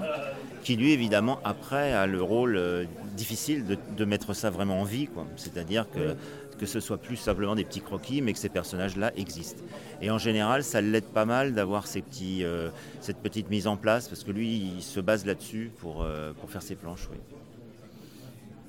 qui 0.63 0.77
lui, 0.77 0.93
évidemment, 0.93 1.39
après, 1.43 1.91
a 1.91 2.07
le 2.07 2.21
rôle 2.21 2.55
euh, 2.55 2.85
difficile 3.17 3.65
de, 3.97 4.05
mettre 4.05 4.33
ça 4.33 4.49
vraiment 4.49 4.79
en 4.79 4.85
vie. 4.85 5.09
C'est-à-dire 5.35 5.87
que, 5.91 6.15
que 6.57 6.65
ce 6.65 6.79
soit 6.79 6.97
plus 6.97 7.17
simplement 7.17 7.53
des 7.53 7.65
petits 7.65 7.81
croquis, 7.81 8.21
mais 8.21 8.31
que 8.31 8.39
ces 8.39 8.47
personnages-là 8.47 9.11
existent. 9.17 9.61
Et 10.01 10.09
en 10.09 10.17
général, 10.17 10.63
ça 10.63 10.79
l'aide 10.79 11.03
pas 11.03 11.25
mal 11.25 11.53
d'avoir 11.53 11.83
euh, 11.85 12.69
cette 13.01 13.17
petite 13.17 13.49
mise 13.49 13.67
en 13.67 13.75
place, 13.75 14.07
parce 14.07 14.23
que 14.23 14.31
lui, 14.31 14.71
il 14.77 14.81
se 14.81 15.01
base 15.01 15.25
là-dessus 15.25 15.69
pour, 15.79 16.07
pour 16.39 16.49
faire 16.49 16.61
ses 16.63 16.75
planches. 16.75 17.09
Oui. 17.11 17.17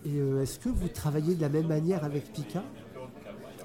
Et 0.05 0.43
est-ce 0.43 0.59
que 0.59 0.69
vous 0.69 0.89
travaillez 0.89 1.37
de 1.37 1.43
la 1.43 1.49
même 1.49 1.69
manière 1.69 2.03
avec 2.05 2.33
Pika? 2.33 2.63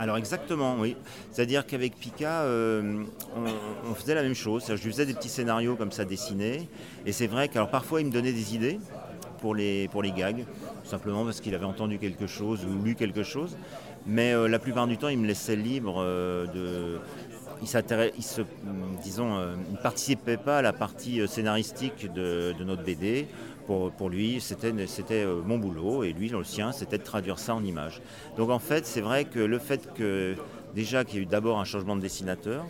Alors 0.02 0.18
exactement, 0.18 0.78
oui. 0.80 0.98
C'est-à-dire 1.32 1.68
qu'avec 1.68 1.96
Pika, 1.96 2.42
euh, 2.42 3.04
on, 3.88 3.94
faisait 3.94 4.16
la 4.16 4.24
même 4.24 4.34
chose. 4.34 4.64
Je 4.68 4.84
lui 4.84 4.92
faisais 4.92 5.06
des 5.06 5.14
petits 5.14 5.30
scénarios 5.30 5.76
comme 5.76 5.92
ça 5.92 6.06
dessinés. 6.06 6.68
Et 7.06 7.12
c'est 7.12 7.28
vrai 7.28 7.50
qu'alors 7.50 7.70
parfois 7.70 8.02
il 8.02 8.08
me 8.08 8.12
donnait 8.12 8.34
des 8.34 8.56
idées 8.56 8.80
pour 9.42 9.54
les, 9.54 9.88
gags, 10.18 10.44
simplement 10.86 11.24
parce 11.24 11.40
qu'il 11.40 11.54
avait 11.54 11.66
entendu 11.66 12.00
quelque 12.00 12.26
chose 12.26 12.66
ou 12.66 12.84
lu 12.84 12.96
quelque 12.96 13.22
chose. 13.22 13.56
Mais 14.08 14.34
euh, 14.34 14.48
la 14.48 14.58
plupart 14.58 14.88
du 14.88 14.98
temps, 14.98 15.08
il 15.08 15.20
me 15.20 15.28
laissait 15.28 15.56
libre 15.56 15.98
euh, 16.00 16.48
de. 16.48 17.00
Il, 17.62 17.68
ne 17.68 17.82
participait 19.84 20.38
pas 20.38 20.58
à 20.58 20.62
la 20.64 20.74
partie 20.74 21.28
scénaristique 21.28 22.12
de 22.12 22.56
notre 22.64 22.84
BD. 22.84 23.28
Pour, 23.98 24.10
lui, 24.10 24.42
c'était 24.42 24.74
euh, 25.24 25.42
mon 25.46 25.58
boulot 25.58 26.04
et 26.04 26.12
lui, 26.12 26.30
le 26.30 26.44
sien, 26.44 26.72
c'était 26.72 26.98
de 26.98 27.04
traduire 27.04 27.40
ça 27.40 27.56
en 27.56 27.64
images. 27.64 28.02
Donc 28.38 28.50
en 28.50 28.60
fait, 28.60 28.86
c'est 28.86 29.02
vrai 29.02 29.26
que 29.26 29.40
le 29.40 29.60
fait 29.60 29.94
que 29.94 30.36
déjà 30.76 31.06
qu'il 31.06 31.16
y 31.16 31.20
a 31.20 31.22
eu 31.24 31.26
d'abord 31.26 31.60
un 31.60 31.64
changement 31.64 31.96
de 31.96 32.02
dessinateur 32.02 32.66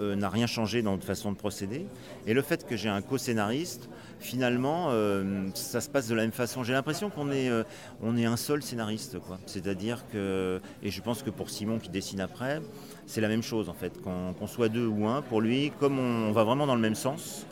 euh, 0.00 0.16
n'a 0.16 0.28
rien 0.28 0.46
changé 0.46 0.82
dans 0.82 0.92
notre 0.92 1.06
façon 1.06 1.32
de 1.32 1.36
procéder. 1.36 1.86
Et 2.26 2.34
le 2.34 2.42
fait 2.42 2.66
que 2.66 2.76
j'ai 2.76 2.90
un 2.90 3.00
co-scénariste, 3.00 3.88
finalement, 4.20 4.88
euh, 4.90 5.48
ça 5.54 5.80
se 5.80 5.88
passe 5.88 6.08
de 6.08 6.14
la 6.14 6.22
même 6.22 6.32
façon. 6.32 6.62
J'ai 6.62 6.74
l'impression 6.74 7.08
qu'on 7.08 7.32
est, 7.32 7.48
un 7.48 8.36
seul 8.36 8.62
scénariste. 8.62 9.16
C'est-à-dire 9.46 10.04
que, 10.12 10.60
et 10.82 10.90
je 10.90 11.00
pense 11.00 11.22
que 11.22 11.30
pour 11.30 11.48
Simon 11.48 11.78
qui 11.78 11.88
dessine 11.88 12.20
après, 12.20 12.60
c'est 13.06 13.22
la 13.22 13.28
même 13.28 13.42
chose 13.42 13.70
en 13.70 13.74
fait. 13.74 13.98
Qu'on 14.02 14.46
soit 14.46 14.68
deux 14.68 14.86
ou 14.86 15.08
un, 15.08 15.22
pour 15.22 15.40
lui, 15.40 15.72
comme 15.80 15.98
on 15.98 16.32
va 16.32 16.44
vraiment 16.44 16.66
dans 16.66 16.76
le 16.76 16.82
même 16.82 16.94
sens, 16.94 17.46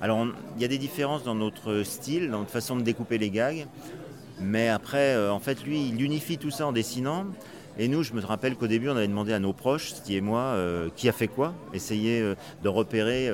alors, 0.00 0.26
il 0.56 0.62
y 0.62 0.64
a 0.64 0.68
des 0.68 0.78
différences 0.78 1.22
dans 1.22 1.34
notre 1.34 1.82
style, 1.82 2.30
dans 2.30 2.40
notre 2.40 2.50
façon 2.50 2.76
de 2.76 2.82
découper 2.82 3.18
les 3.18 3.30
gags. 3.30 3.66
Mais 4.40 4.68
après, 4.68 5.14
euh, 5.14 5.32
en 5.32 5.38
fait, 5.38 5.64
lui, 5.64 5.88
il 5.88 6.02
unifie 6.02 6.38
tout 6.38 6.50
ça 6.50 6.66
en 6.66 6.72
dessinant. 6.72 7.26
Et 7.76 7.88
nous, 7.88 8.04
je 8.04 8.12
me 8.12 8.20
rappelle 8.20 8.54
qu'au 8.54 8.68
début, 8.68 8.88
on 8.88 8.96
avait 8.96 9.08
demandé 9.08 9.32
à 9.32 9.40
nos 9.40 9.52
proches, 9.52 9.90
Sty 9.90 10.16
et 10.16 10.20
moi, 10.20 10.40
euh, 10.40 10.88
qui 10.94 11.08
a 11.08 11.12
fait 11.12 11.26
quoi, 11.26 11.54
essayer 11.72 12.20
euh, 12.20 12.36
de 12.62 12.68
repérer 12.68 13.28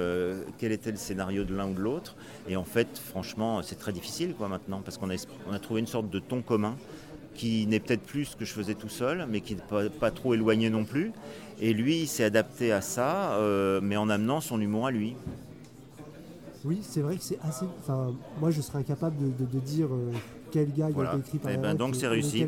quel 0.59 0.73
était 0.73 0.91
le 0.91 0.97
scénario 0.97 1.45
de 1.45 1.55
l'un 1.55 1.69
ou 1.69 1.75
de 1.75 1.81
l'autre. 1.81 2.17
Et 2.49 2.57
en 2.57 2.65
fait, 2.65 2.89
franchement, 2.99 3.63
c'est 3.63 3.79
très 3.79 3.93
difficile 3.93 4.35
quoi 4.35 4.49
maintenant, 4.49 4.81
parce 4.83 4.97
qu'on 4.97 5.11
a, 5.11 5.59
trouvé 5.59 5.81
une 5.81 5.87
sorte 5.87 6.09
de 6.09 6.21
ton 6.21 6.41
commun 6.41 6.77
qui 7.35 7.67
n'est 7.67 7.81
peut-être 7.81 8.03
plus 8.03 8.27
ce 8.27 8.37
que 8.37 8.45
je 8.45 8.53
faisais 8.53 8.75
tout 8.75 8.89
seul, 8.89 9.27
mais 9.29 9.41
qui 9.41 9.55
n'est 9.55 9.63
pas, 9.63 9.89
pas 9.89 10.11
trop 10.11 10.35
éloigné 10.35 10.71
non 10.71 10.85
plus. 10.85 11.13
Et 11.61 11.75
lui, 11.75 12.01
il 12.01 12.07
s'est 12.07 12.25
adapté 12.25 12.73
à 12.73 12.81
ça, 12.81 13.39
mais 13.83 13.97
en 13.99 14.09
amenant 14.09 14.41
son 14.41 14.59
humour 14.61 14.87
à 14.87 14.91
lui. 14.91 15.15
Oui, 16.65 16.81
c'est 16.83 17.01
vrai 17.01 17.17
que 17.17 17.23
c'est 17.23 17.39
assez. 17.43 17.65
Enfin, 17.83 18.13
moi, 18.41 18.51
je 18.51 18.61
serais 18.61 18.79
incapable 18.79 19.17
de, 19.17 19.45
de- 19.45 19.51
de 19.51 19.59
dire 19.61 19.87
euh, 19.91 20.13
quel 20.51 20.71
gag 20.73 20.93
Voilà. 20.93 21.13
a 21.13 21.17
été 21.17 21.27
écrit 21.27 21.39
par 21.39 21.53
Eh 21.53 21.57
ben, 21.57 21.75
donc 21.75 21.95
et- 21.95 21.99
c'est 21.99 22.05
et 22.05 22.09
réussi. 22.09 22.47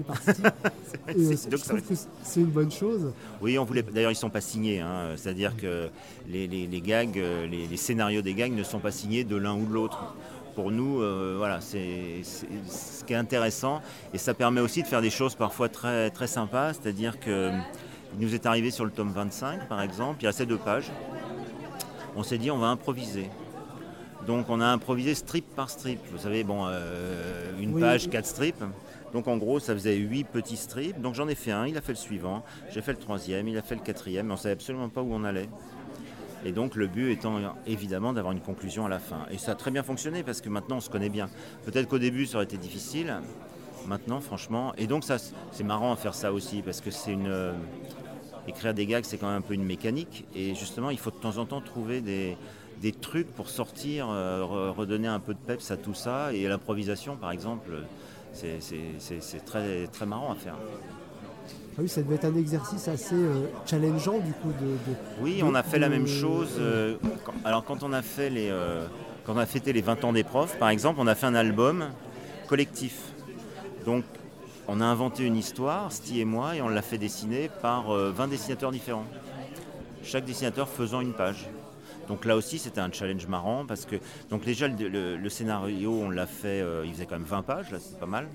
Et, 1.08 1.36
C'est- 1.36 2.40
une 2.40 2.46
bonne 2.46 2.70
chose. 2.70 3.12
Oui, 3.40 3.58
on 3.58 3.64
voulait. 3.64 3.82
D'ailleurs, 3.82 4.10
ils 4.12 4.16
sont 4.16 4.28
pas 4.30 4.40
signés. 4.42 4.80
hein. 4.80 5.10
C'est-à-dire 5.16 5.56
que 5.56 5.88
les, 6.28 6.46
les- 6.46 6.66
les 6.66 6.80
gags, 6.82 7.18
euh, 7.18 7.46
les, 7.46 7.66
les 7.66 7.76
scénarios 7.78 8.20
des 8.22 8.34
gags 8.34 8.52
ne 8.52 8.62
sont 8.62 8.80
pas 8.80 8.90
signés 8.90 9.24
de 9.24 9.36
l'un 9.36 9.54
ou 9.54 9.64
de 9.66 9.72
l'autre. 9.72 10.14
pour 10.54 10.70
nous, 10.70 11.00
euh, 11.00 11.36
voilà, 11.38 11.62
c'est 11.62 12.20
ce 12.24 13.04
qui 13.04 13.14
est 13.14 13.16
intéressant. 13.16 13.80
Et 14.12 14.18
ça 14.18 14.34
permet 14.34 14.60
aussi 14.60 14.82
de 14.82 14.86
faire 14.86 15.00
des 15.00 15.08
choses 15.08 15.34
parfois 15.34 15.70
très, 15.70 16.10
très 16.10 16.26
sympas. 16.26 16.74
C'est-à-dire 16.74 17.18
que 17.18 17.50
il 18.18 18.26
nous 18.26 18.34
est 18.34 18.44
arrivé 18.44 18.70
sur 18.70 18.84
le 18.84 18.90
tome 18.90 19.10
25, 19.10 19.66
par 19.68 19.80
exemple, 19.80 20.18
il 20.20 20.24
y 20.26 20.28
a 20.28 20.32
ces 20.32 20.44
deux 20.44 20.58
pages. 20.58 20.92
On 22.14 22.22
s'est 22.22 22.36
dit, 22.36 22.50
on 22.50 22.58
va 22.58 22.66
improviser. 22.66 23.30
Donc 24.26 24.48
on 24.48 24.60
a 24.60 24.66
improvisé 24.66 25.14
strip 25.14 25.44
par 25.54 25.70
strip. 25.70 25.98
Vous 26.10 26.18
savez, 26.18 26.44
bon, 26.44 26.64
euh, 26.66 27.50
une 27.60 27.78
page, 27.78 28.08
quatre 28.08 28.26
strips. 28.26 28.62
Donc 29.12 29.28
en 29.28 29.36
gros, 29.36 29.58
ça 29.58 29.74
faisait 29.74 29.96
huit 29.96 30.24
petits 30.24 30.56
strips. 30.56 31.00
Donc 31.00 31.14
j'en 31.14 31.28
ai 31.28 31.34
fait 31.34 31.50
un, 31.50 31.66
il 31.66 31.76
a 31.76 31.80
fait 31.80 31.92
le 31.92 31.96
suivant, 31.96 32.44
j'ai 32.70 32.80
fait 32.80 32.92
le 32.92 32.98
troisième, 32.98 33.48
il 33.48 33.58
a 33.58 33.62
fait 33.62 33.74
le 33.74 33.82
quatrième, 33.82 34.26
mais 34.26 34.32
on 34.32 34.36
ne 34.36 34.40
savait 34.40 34.54
absolument 34.54 34.88
pas 34.88 35.02
où 35.02 35.12
on 35.12 35.24
allait. 35.24 35.48
Et 36.44 36.52
donc 36.52 36.74
le 36.74 36.86
but 36.86 37.12
étant 37.12 37.38
évidemment 37.66 38.12
d'avoir 38.12 38.32
une 38.32 38.40
conclusion 38.40 38.86
à 38.86 38.88
la 38.88 38.98
fin. 38.98 39.26
Et 39.30 39.38
ça 39.38 39.52
a 39.52 39.54
très 39.54 39.70
bien 39.70 39.82
fonctionné 39.82 40.22
parce 40.22 40.40
que 40.40 40.48
maintenant 40.48 40.76
on 40.76 40.80
se 40.80 40.90
connaît 40.90 41.08
bien. 41.08 41.28
Peut-être 41.64 41.88
qu'au 41.88 41.98
début 41.98 42.26
ça 42.26 42.36
aurait 42.36 42.44
été 42.44 42.56
difficile. 42.56 43.14
Maintenant, 43.86 44.20
franchement, 44.20 44.72
et 44.78 44.86
donc 44.86 45.02
ça, 45.02 45.16
c'est 45.50 45.64
marrant 45.64 45.92
à 45.92 45.96
faire 45.96 46.14
ça 46.14 46.32
aussi 46.32 46.62
parce 46.62 46.80
que 46.80 46.92
c'est 46.92 47.12
une 47.12 47.26
euh, 47.26 47.52
écrire 48.46 48.74
des 48.74 48.86
gags, 48.86 49.04
c'est 49.04 49.18
quand 49.18 49.26
même 49.26 49.38
un 49.38 49.40
peu 49.40 49.54
une 49.54 49.64
mécanique. 49.64 50.24
Et 50.36 50.54
justement, 50.54 50.90
il 50.90 50.98
faut 50.98 51.10
de 51.10 51.16
temps 51.16 51.38
en 51.38 51.46
temps 51.46 51.60
trouver 51.60 52.00
des, 52.00 52.36
des 52.82 52.92
trucs 52.92 53.32
pour 53.34 53.48
sortir, 53.48 54.08
euh, 54.10 54.72
redonner 54.76 55.08
un 55.08 55.20
peu 55.20 55.32
de 55.32 55.38
peps 55.38 55.70
à 55.70 55.76
tout 55.76 55.94
ça. 55.94 56.32
Et 56.32 56.46
l'improvisation, 56.48 57.16
par 57.16 57.30
exemple, 57.30 57.70
c'est 58.32 59.44
très, 59.46 59.86
très 59.86 60.06
marrant 60.06 60.32
à 60.32 60.34
faire. 60.34 60.56
Ah 61.74 61.80
oui, 61.80 61.88
ça 61.88 62.02
devait 62.02 62.16
être 62.16 62.26
un 62.26 62.36
exercice 62.36 62.86
assez 62.88 63.14
euh, 63.14 63.46
challengeant 63.64 64.18
du 64.18 64.32
coup. 64.34 64.48
De, 64.60 64.76
oui, 65.22 65.40
on 65.42 65.54
a 65.54 65.62
fait 65.62 65.78
la 65.78 65.88
même 65.88 66.06
chose. 66.06 66.56
Euh, 66.58 66.96
alors 67.46 67.64
quand 67.64 67.82
on 67.82 67.94
a 67.94 68.02
fait 68.02 68.28
les, 68.28 68.50
euh, 68.50 68.86
quand 69.24 69.34
on 69.34 69.38
a 69.38 69.46
fêté 69.46 69.72
les 69.72 69.80
20 69.80 70.04
ans 70.04 70.12
des 70.12 70.22
profs, 70.22 70.58
par 70.58 70.68
exemple, 70.68 71.00
on 71.00 71.06
a 71.06 71.14
fait 71.14 71.24
un 71.24 71.34
album 71.34 71.86
collectif. 72.46 73.00
Donc 73.86 74.04
on 74.68 74.82
a 74.82 74.84
inventé 74.84 75.24
une 75.24 75.36
histoire, 75.36 75.90
Sty 75.90 76.20
et 76.20 76.24
moi, 76.26 76.56
et 76.56 76.60
on 76.60 76.68
l'a 76.68 76.82
fait 76.82 76.98
dessiner 76.98 77.48
par 77.62 77.90
20 77.90 78.28
dessinateurs 78.28 78.70
différents. 78.70 79.06
Chaque 80.02 80.26
dessinateur 80.26 80.68
faisant 80.68 81.00
une 81.00 81.14
page. 81.14 81.48
Donc 82.12 82.26
là 82.26 82.36
aussi, 82.36 82.58
c'était 82.58 82.80
un 82.80 82.92
challenge 82.92 83.26
marrant 83.26 83.64
parce 83.66 83.86
que 83.86 83.96
donc 84.28 84.44
déjà 84.44 84.68
le, 84.68 85.16
le 85.16 85.28
scénario, 85.30 85.92
on 85.92 86.10
l'a 86.10 86.26
fait, 86.26 86.62
il 86.84 86.92
faisait 86.92 87.06
quand 87.06 87.16
même 87.16 87.24
20 87.24 87.42
pages, 87.42 87.70
là 87.70 87.78
c'est 87.80 87.98
pas 87.98 88.06
mal. 88.06 88.26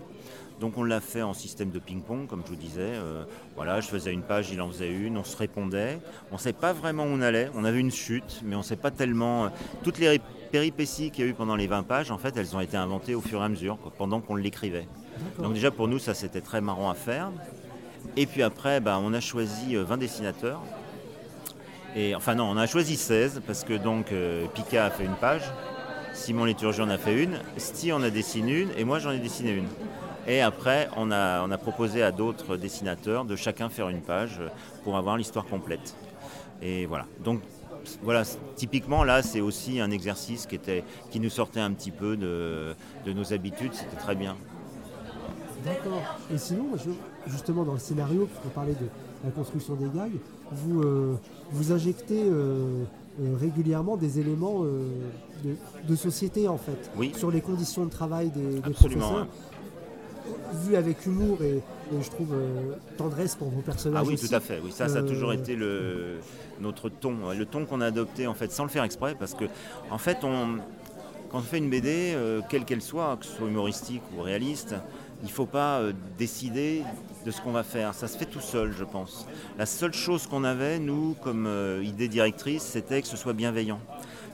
Donc 0.59 0.77
on 0.77 0.83
l'a 0.83 0.99
fait 0.99 1.21
en 1.21 1.33
système 1.33 1.69
de 1.69 1.77
ping-pong, 1.77 2.27
comme 2.27 2.41
je 2.43 2.49
vous 2.49 2.55
disais. 2.55 2.79
Euh, 2.81 3.23
voilà, 3.55 3.79
je 3.79 3.87
faisais 3.87 4.11
une 4.11 4.23
page, 4.23 4.49
il 4.51 4.59
en 4.59 4.69
faisait 4.69 4.91
une, 4.91 5.17
on 5.17 5.23
se 5.23 5.37
répondait. 5.37 5.99
On 6.31 6.35
ne 6.35 6.39
savait 6.39 6.53
pas 6.53 6.73
vraiment 6.73 7.03
où 7.03 7.09
on 7.09 7.21
allait. 7.21 7.51
On 7.53 7.63
avait 7.63 7.79
une 7.79 7.91
chute, 7.91 8.41
mais 8.43 8.55
on 8.55 8.59
ne 8.59 8.63
sait 8.63 8.75
pas 8.75 8.89
tellement. 8.89 9.45
Euh, 9.45 9.49
toutes 9.83 9.99
les 9.99 10.19
péripéties 10.51 11.11
qu'il 11.11 11.25
y 11.25 11.27
a 11.27 11.31
eu 11.31 11.35
pendant 11.35 11.55
les 11.55 11.67
20 11.67 11.83
pages, 11.83 12.09
en 12.09 12.17
fait, 12.17 12.35
elles 12.37 12.55
ont 12.55 12.59
été 12.59 12.75
inventées 12.75 13.13
au 13.13 13.21
fur 13.21 13.41
et 13.41 13.45
à 13.45 13.49
mesure, 13.49 13.77
pendant 13.97 14.19
qu'on 14.19 14.35
l'écrivait. 14.35 14.87
Donc 15.39 15.53
déjà 15.53 15.71
pour 15.71 15.87
nous, 15.87 15.99
ça 15.99 16.13
c'était 16.13 16.41
très 16.41 16.61
marrant 16.61 16.89
à 16.89 16.95
faire. 16.95 17.31
Et 18.15 18.25
puis 18.25 18.41
après, 18.41 18.79
bah, 18.79 18.99
on 19.01 19.13
a 19.13 19.19
choisi 19.19 19.75
20 19.75 19.91
euh, 19.93 19.97
dessinateurs. 19.97 20.63
Et 21.95 22.15
enfin 22.15 22.35
non, 22.35 22.45
on 22.45 22.57
a 22.57 22.67
choisi 22.67 22.95
16 22.95 23.41
parce 23.47 23.63
que 23.63 23.73
donc 23.73 24.13
Pika 24.53 24.85
a 24.85 24.89
fait 24.89 25.05
une 25.05 25.15
page, 25.15 25.43
Simon 26.13 26.45
Léturgé 26.45 26.83
en 26.83 26.89
a 26.89 26.97
fait 26.97 27.23
une, 27.23 27.39
Sty 27.57 27.91
en 27.91 28.03
a 28.03 28.09
dessiné 28.09 28.51
une 28.51 28.69
et 28.77 28.83
moi 28.83 28.99
j'en 28.99 29.11
ai 29.11 29.19
dessiné 29.19 29.51
une. 29.51 29.67
Et 30.27 30.41
après, 30.41 30.89
on 30.97 31.09
a, 31.09 31.41
on 31.43 31.51
a 31.51 31.57
proposé 31.57 32.03
à 32.03 32.11
d'autres 32.11 32.57
dessinateurs 32.57 33.23
de 33.23 33.35
chacun 33.37 33.69
faire 33.69 33.87
une 33.87 34.01
page 34.01 34.41
pour 34.83 34.97
avoir 34.97 35.15
l'histoire 35.15 35.45
complète. 35.45 35.95
Et 36.61 36.85
voilà. 36.85 37.05
Donc 37.23 37.41
voilà, 38.01 38.23
typiquement 38.55 39.03
là, 39.03 39.21
c'est 39.21 39.41
aussi 39.41 39.79
un 39.79 39.91
exercice 39.91 40.45
qui, 40.45 40.55
était, 40.55 40.83
qui 41.09 41.19
nous 41.19 41.29
sortait 41.29 41.59
un 41.59 41.71
petit 41.71 41.91
peu 41.91 42.17
de, 42.17 42.75
nos 43.05 43.33
habitudes. 43.33 43.73
C'était 43.73 43.95
très 43.95 44.15
bien. 44.15 44.35
D'accord. 45.63 46.01
Et 46.33 46.37
sinon, 46.37 46.67
justement, 47.27 47.63
dans 47.63 47.73
le 47.73 47.79
scénario, 47.79 48.25
puisqu'on 48.25 48.49
parlait 48.49 48.73
de 48.73 48.87
la 49.23 49.31
construction 49.31 49.75
des 49.75 49.85
gags, 49.85 50.11
vous, 50.51 50.81
euh, 50.81 51.15
vous 51.51 51.71
injectez 51.71 52.23
euh, 52.23 52.83
euh, 53.21 53.35
régulièrement 53.39 53.97
des 53.97 54.19
éléments 54.19 54.63
de, 54.63 55.95
société, 55.95 56.47
en 56.47 56.57
fait, 56.57 56.91
oui. 56.97 57.11
sur 57.15 57.31
les 57.31 57.41
conditions 57.41 57.85
de 57.85 57.91
travail 57.91 58.29
des, 58.31 58.59
des 58.59 58.73
professeurs 58.73 59.27
vu 60.53 60.75
avec 60.75 61.05
humour 61.05 61.41
et, 61.41 61.61
je 62.01 62.09
trouve 62.09 62.33
euh, 62.33 62.73
tendresse 62.97 63.35
pour 63.35 63.47
vos 63.49 63.61
personnages. 63.61 64.03
Ah 64.05 64.07
oui, 64.07 64.17
tout 64.17 64.33
à 64.33 64.41
fait. 64.41 64.59
Oui, 64.61 64.71
ça, 64.73 64.89
ça 64.89 64.99
a 64.99 65.03
toujours 65.03 65.31
été 65.31 65.55
le, 65.55 66.17
notre 66.59 66.89
ton, 66.89 67.31
le 67.31 67.45
ton 67.45 67.65
qu'on 67.65 67.79
a 67.79 67.85
adopté 67.85 68.27
en 68.27 68.33
fait 68.33 68.51
sans 68.51 68.63
le 68.63 68.69
faire 68.69 68.83
exprès, 68.83 69.15
parce 69.17 69.33
que 69.33 69.45
en 69.89 69.97
fait, 69.97 70.17
on, 70.23 70.57
quand 71.29 71.39
on 71.39 71.41
fait 71.41 71.59
une 71.59 71.69
BD, 71.69 72.13
euh, 72.13 72.41
quelle 72.49 72.65
qu'elle 72.65 72.81
soit, 72.81 73.15
que 73.17 73.25
ce 73.25 73.31
soit 73.37 73.47
humoristique 73.47 74.01
ou 74.17 74.21
réaliste, 74.21 74.75
il 75.21 75.25
ne 75.25 75.31
faut 75.31 75.45
pas 75.45 75.81
décider 76.17 76.83
de 77.25 77.31
ce 77.31 77.41
qu'on 77.41 77.51
va 77.51 77.63
faire. 77.63 77.93
Ça 77.93 78.07
se 78.07 78.17
fait 78.17 78.25
tout 78.25 78.41
seul, 78.41 78.71
je 78.71 78.83
pense. 78.83 79.27
La 79.57 79.65
seule 79.65 79.93
chose 79.93 80.27
qu'on 80.27 80.43
avait, 80.43 80.79
nous, 80.79 81.15
comme 81.21 81.49
idée 81.83 82.07
directrice, 82.07 82.63
c'était 82.63 83.01
que 83.01 83.07
ce 83.07 83.17
soit 83.17 83.33
bienveillant. 83.33 83.79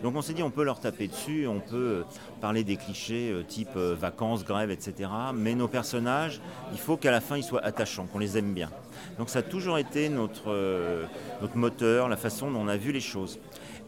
Donc 0.04 0.18
on 0.18 0.22
s'est 0.22 0.34
dit 0.34 0.44
on 0.44 0.52
peut 0.52 0.66
leur 0.66 0.82
taper 0.82 1.08
dessus, 1.08 1.48
on 1.48 1.62
peut 1.62 1.76
euh, 1.76 2.04
parler 2.42 2.66
des 2.66 2.76
clichés 2.76 3.32
euh, 3.32 3.42
type 3.42 3.70
euh, 3.78 3.96
vacances, 3.98 4.44
grève, 4.44 4.70
etc. 4.70 5.10
Mais 5.34 5.56
nos 5.56 5.70
personnages, 5.70 6.42
il 6.74 6.78
faut 6.78 6.98
qu'à 6.98 7.10
la 7.10 7.22
fin 7.22 7.38
ils 7.38 7.44
soient 7.44 7.64
attachants, 7.64 8.06
qu'on 8.08 8.20
les 8.20 8.38
aime 8.38 8.54
bien. 8.54 8.70
Donc 9.18 9.30
ça 9.30 9.40
a 9.40 9.44
toujours 9.44 9.78
été 9.78 10.10
notre, 10.10 11.08
notre 11.42 11.56
moteur, 11.56 12.10
la 12.10 12.18
façon 12.18 12.52
dont 12.52 12.60
on 12.60 12.68
a 12.68 12.76
vu 12.76 12.92
les 12.92 13.00
choses. 13.00 13.40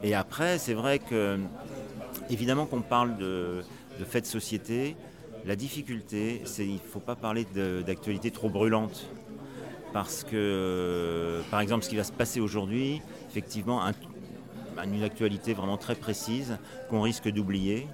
Et 0.03 0.15
après, 0.15 0.57
c'est 0.57 0.73
vrai 0.73 0.99
que, 0.99 1.37
évidemment 2.29 2.65
qu'on 2.65 2.81
parle 2.81 3.17
de, 3.17 3.63
de 3.99 4.19
de 4.19 4.25
société, 4.25 4.95
la 5.45 5.55
difficulté, 5.55 6.41
c'est 6.45 6.63
qu'il 6.63 6.73
ne 6.73 6.79
faut 6.79 6.99
pas 6.99 7.15
parler 7.15 7.45
d'actualité 7.85 8.31
trop 8.31 8.49
brûlante. 8.49 9.07
Parce 9.93 10.23
que, 10.23 11.41
par 11.51 11.61
exemple, 11.61 11.83
ce 11.83 11.89
qui 11.89 11.95
va 11.95 12.03
se 12.03 12.11
passer 12.11 12.41
aujourd'hui, 12.41 13.01
effectivement, 13.29 13.85
un, 13.85 13.93
une 14.83 15.03
actualité 15.03 15.53
vraiment 15.53 15.77
très 15.77 15.95
précise 15.95 16.57
qu'on 16.89 17.01
risque 17.01 17.29
d'oublier. 17.29 17.87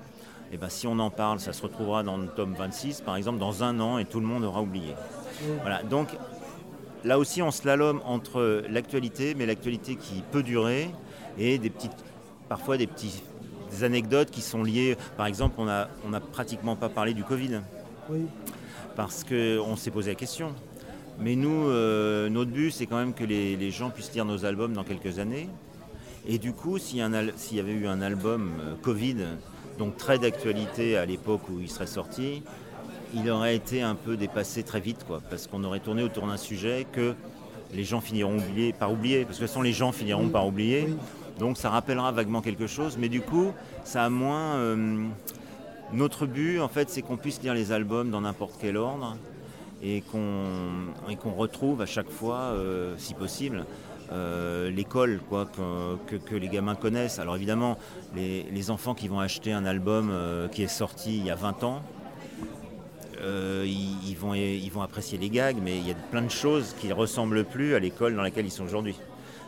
Et 0.51 0.57
ben, 0.57 0.69
si 0.69 0.87
on 0.87 0.97
en 0.99 1.09
parle, 1.09 1.39
ça 1.39 1.53
se 1.53 1.61
retrouvera 1.61 2.03
dans 2.03 2.17
le 2.17 2.27
tome 2.27 2.53
26, 2.53 3.01
par 3.01 3.15
exemple, 3.17 3.37
dans 3.37 3.63
un 3.63 3.79
an, 3.79 3.97
et 3.99 4.05
tout 4.05 4.19
le 4.19 4.25
monde 4.25 4.43
aura 4.43 4.61
oublié. 4.61 4.95
Voilà, 5.61 5.83
donc 5.83 6.09
là 7.03 7.19
aussi, 7.19 7.41
on 7.41 7.51
slalom 7.51 8.01
entre 8.05 8.63
l'actualité, 8.69 9.35
mais 9.35 9.45
l'actualité 9.45 9.95
qui 9.95 10.23
peut 10.31 10.43
durer, 10.43 10.89
et 11.37 11.57
des 11.57 11.69
petites, 11.69 12.03
parfois 12.49 12.77
des 12.77 12.87
petites 13.71 13.83
anecdotes 13.83 14.29
qui 14.29 14.41
sont 14.41 14.63
liées. 14.63 14.97
Par 15.17 15.25
exemple, 15.25 15.55
on 15.57 15.65
n'a 15.65 15.89
on 16.07 16.13
a 16.13 16.19
pratiquement 16.19 16.75
pas 16.75 16.89
parlé 16.89 17.13
du 17.13 17.23
Covid. 17.23 17.61
Oui. 18.09 18.25
Parce 18.95 19.23
qu'on 19.23 19.75
s'est 19.75 19.91
posé 19.91 20.11
la 20.11 20.15
question. 20.15 20.53
Mais 21.19 21.35
nous, 21.35 21.69
euh, 21.69 22.29
notre 22.29 22.51
but, 22.51 22.71
c'est 22.71 22.85
quand 22.85 22.97
même 22.97 23.13
que 23.13 23.23
les, 23.23 23.55
les 23.55 23.71
gens 23.71 23.89
puissent 23.89 24.13
lire 24.13 24.25
nos 24.25 24.45
albums 24.45 24.73
dans 24.73 24.83
quelques 24.83 25.19
années. 25.19 25.49
Et 26.27 26.37
du 26.37 26.53
coup, 26.53 26.77
s'il 26.77 26.97
y, 26.97 27.01
avait 27.01 27.71
eu 27.71 27.87
un 27.87 28.01
album 28.01 28.51
euh, 28.61 28.75
Covid, 28.81 29.17
donc 29.79 29.97
très 29.97 30.19
d'actualité 30.19 30.97
à 30.97 31.05
l'époque 31.05 31.41
où 31.49 31.59
il 31.59 31.69
serait 31.69 31.87
sorti, 31.87 32.43
il 33.13 33.29
aurait 33.29 33.55
été 33.55 33.81
un 33.81 33.95
peu 33.95 34.17
dépassé 34.17 34.63
très 34.63 34.79
vite, 34.79 35.03
quoi, 35.05 35.21
parce 35.29 35.47
qu'on 35.47 35.63
aurait 35.63 35.79
tourné 35.79 36.03
autour 36.03 36.27
d'un 36.27 36.37
sujet 36.37 36.85
que 36.91 37.15
les 37.73 37.83
gens 37.83 38.01
finiront 38.01 38.37
par 38.77 38.91
oublier, 38.91 39.25
parce 39.25 39.39
que 39.39 39.47
façon 39.47 39.61
les 39.61 39.73
gens 39.73 39.91
finiront 39.91 40.29
par 40.29 40.45
oublier, 40.45 40.87
donc 41.41 41.57
ça 41.57 41.71
rappellera 41.71 42.11
vaguement 42.11 42.41
quelque 42.41 42.67
chose, 42.67 42.97
mais 42.99 43.09
du 43.09 43.21
coup, 43.21 43.51
ça 43.83 44.05
a 44.05 44.09
moins... 44.09 44.57
Euh, 44.57 45.07
notre 45.91 46.27
but, 46.27 46.59
en 46.59 46.67
fait, 46.67 46.89
c'est 46.91 47.01
qu'on 47.01 47.17
puisse 47.17 47.41
lire 47.41 47.55
les 47.55 47.71
albums 47.71 48.11
dans 48.11 48.21
n'importe 48.21 48.53
quel 48.61 48.77
ordre, 48.77 49.17
et 49.81 50.01
qu'on 50.01 51.31
retrouve 51.35 51.81
à 51.81 51.87
chaque 51.87 52.11
fois, 52.11 52.37
euh, 52.37 52.93
si 52.97 53.15
possible, 53.15 53.65
euh, 54.11 54.69
l'école 54.69 55.19
quoi, 55.29 55.47
que, 56.05 56.35
les 56.35 56.47
gamins 56.47 56.75
connaissent. 56.75 57.17
Alors 57.17 57.35
évidemment, 57.35 57.79
les, 58.15 58.69
enfants 58.69 58.93
qui 58.93 59.07
vont 59.07 59.19
acheter 59.19 59.51
un 59.51 59.65
album 59.65 60.13
qui 60.51 60.61
est 60.61 60.67
sorti 60.67 61.17
il 61.17 61.25
y 61.25 61.31
a 61.31 61.35
20 61.35 61.63
ans, 61.63 61.81
ils, 63.19 64.15
vont, 64.15 64.35
ils 64.35 64.69
vont 64.69 64.83
apprécier 64.83 65.17
les 65.17 65.31
gags, 65.31 65.57
mais 65.59 65.79
il 65.79 65.87
y 65.87 65.91
a 65.91 65.95
plein 65.95 66.21
de 66.21 66.29
choses 66.29 66.75
qui 66.79 66.87
ne 66.87 66.93
ressemblent 66.93 67.43
plus 67.45 67.73
à 67.73 67.79
l'école 67.79 68.15
dans 68.15 68.21
laquelle 68.21 68.45
ils 68.45 68.51
sont 68.51 68.63
aujourd'hui. 68.63 68.95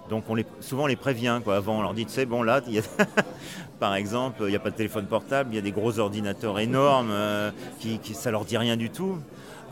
Donc 0.09 0.25
on 0.29 0.35
les, 0.35 0.45
souvent 0.59 0.83
on 0.83 0.87
les 0.87 0.95
prévient 0.95 1.39
quoi. 1.43 1.55
Avant 1.55 1.79
on 1.79 1.81
leur 1.81 1.93
dit 1.93 2.05
tu 2.05 2.11
sais 2.11 2.25
bon 2.25 2.43
là 2.43 2.61
par 3.79 3.95
exemple 3.95 4.37
il 4.41 4.49
n'y 4.49 4.55
a 4.55 4.59
pas 4.59 4.71
de 4.71 4.75
téléphone 4.75 5.05
portable, 5.05 5.49
il 5.53 5.55
y 5.55 5.59
a 5.59 5.61
des 5.61 5.71
gros 5.71 5.99
ordinateurs 5.99 6.59
énormes 6.59 7.13
qui, 7.79 7.99
qui, 7.99 8.13
ça 8.13 8.29
leur 8.29 8.45
dit 8.45 8.57
rien 8.57 8.77
du 8.77 8.89
tout. 8.89 9.17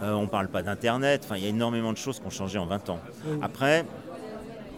on 0.02 0.22
ne 0.22 0.28
parle 0.28 0.48
pas 0.48 0.64
d'internet, 0.64 1.24
enfin 1.26 1.36
il 1.36 1.44
y 1.44 1.46
a 1.46 1.50
énormément 1.50 1.92
de 1.92 1.98
choses 1.98 2.20
qui 2.20 2.26
ont 2.26 2.32
changé 2.32 2.58
en 2.58 2.66
20 2.66 2.90
ans. 2.90 3.00
Après 3.42 3.86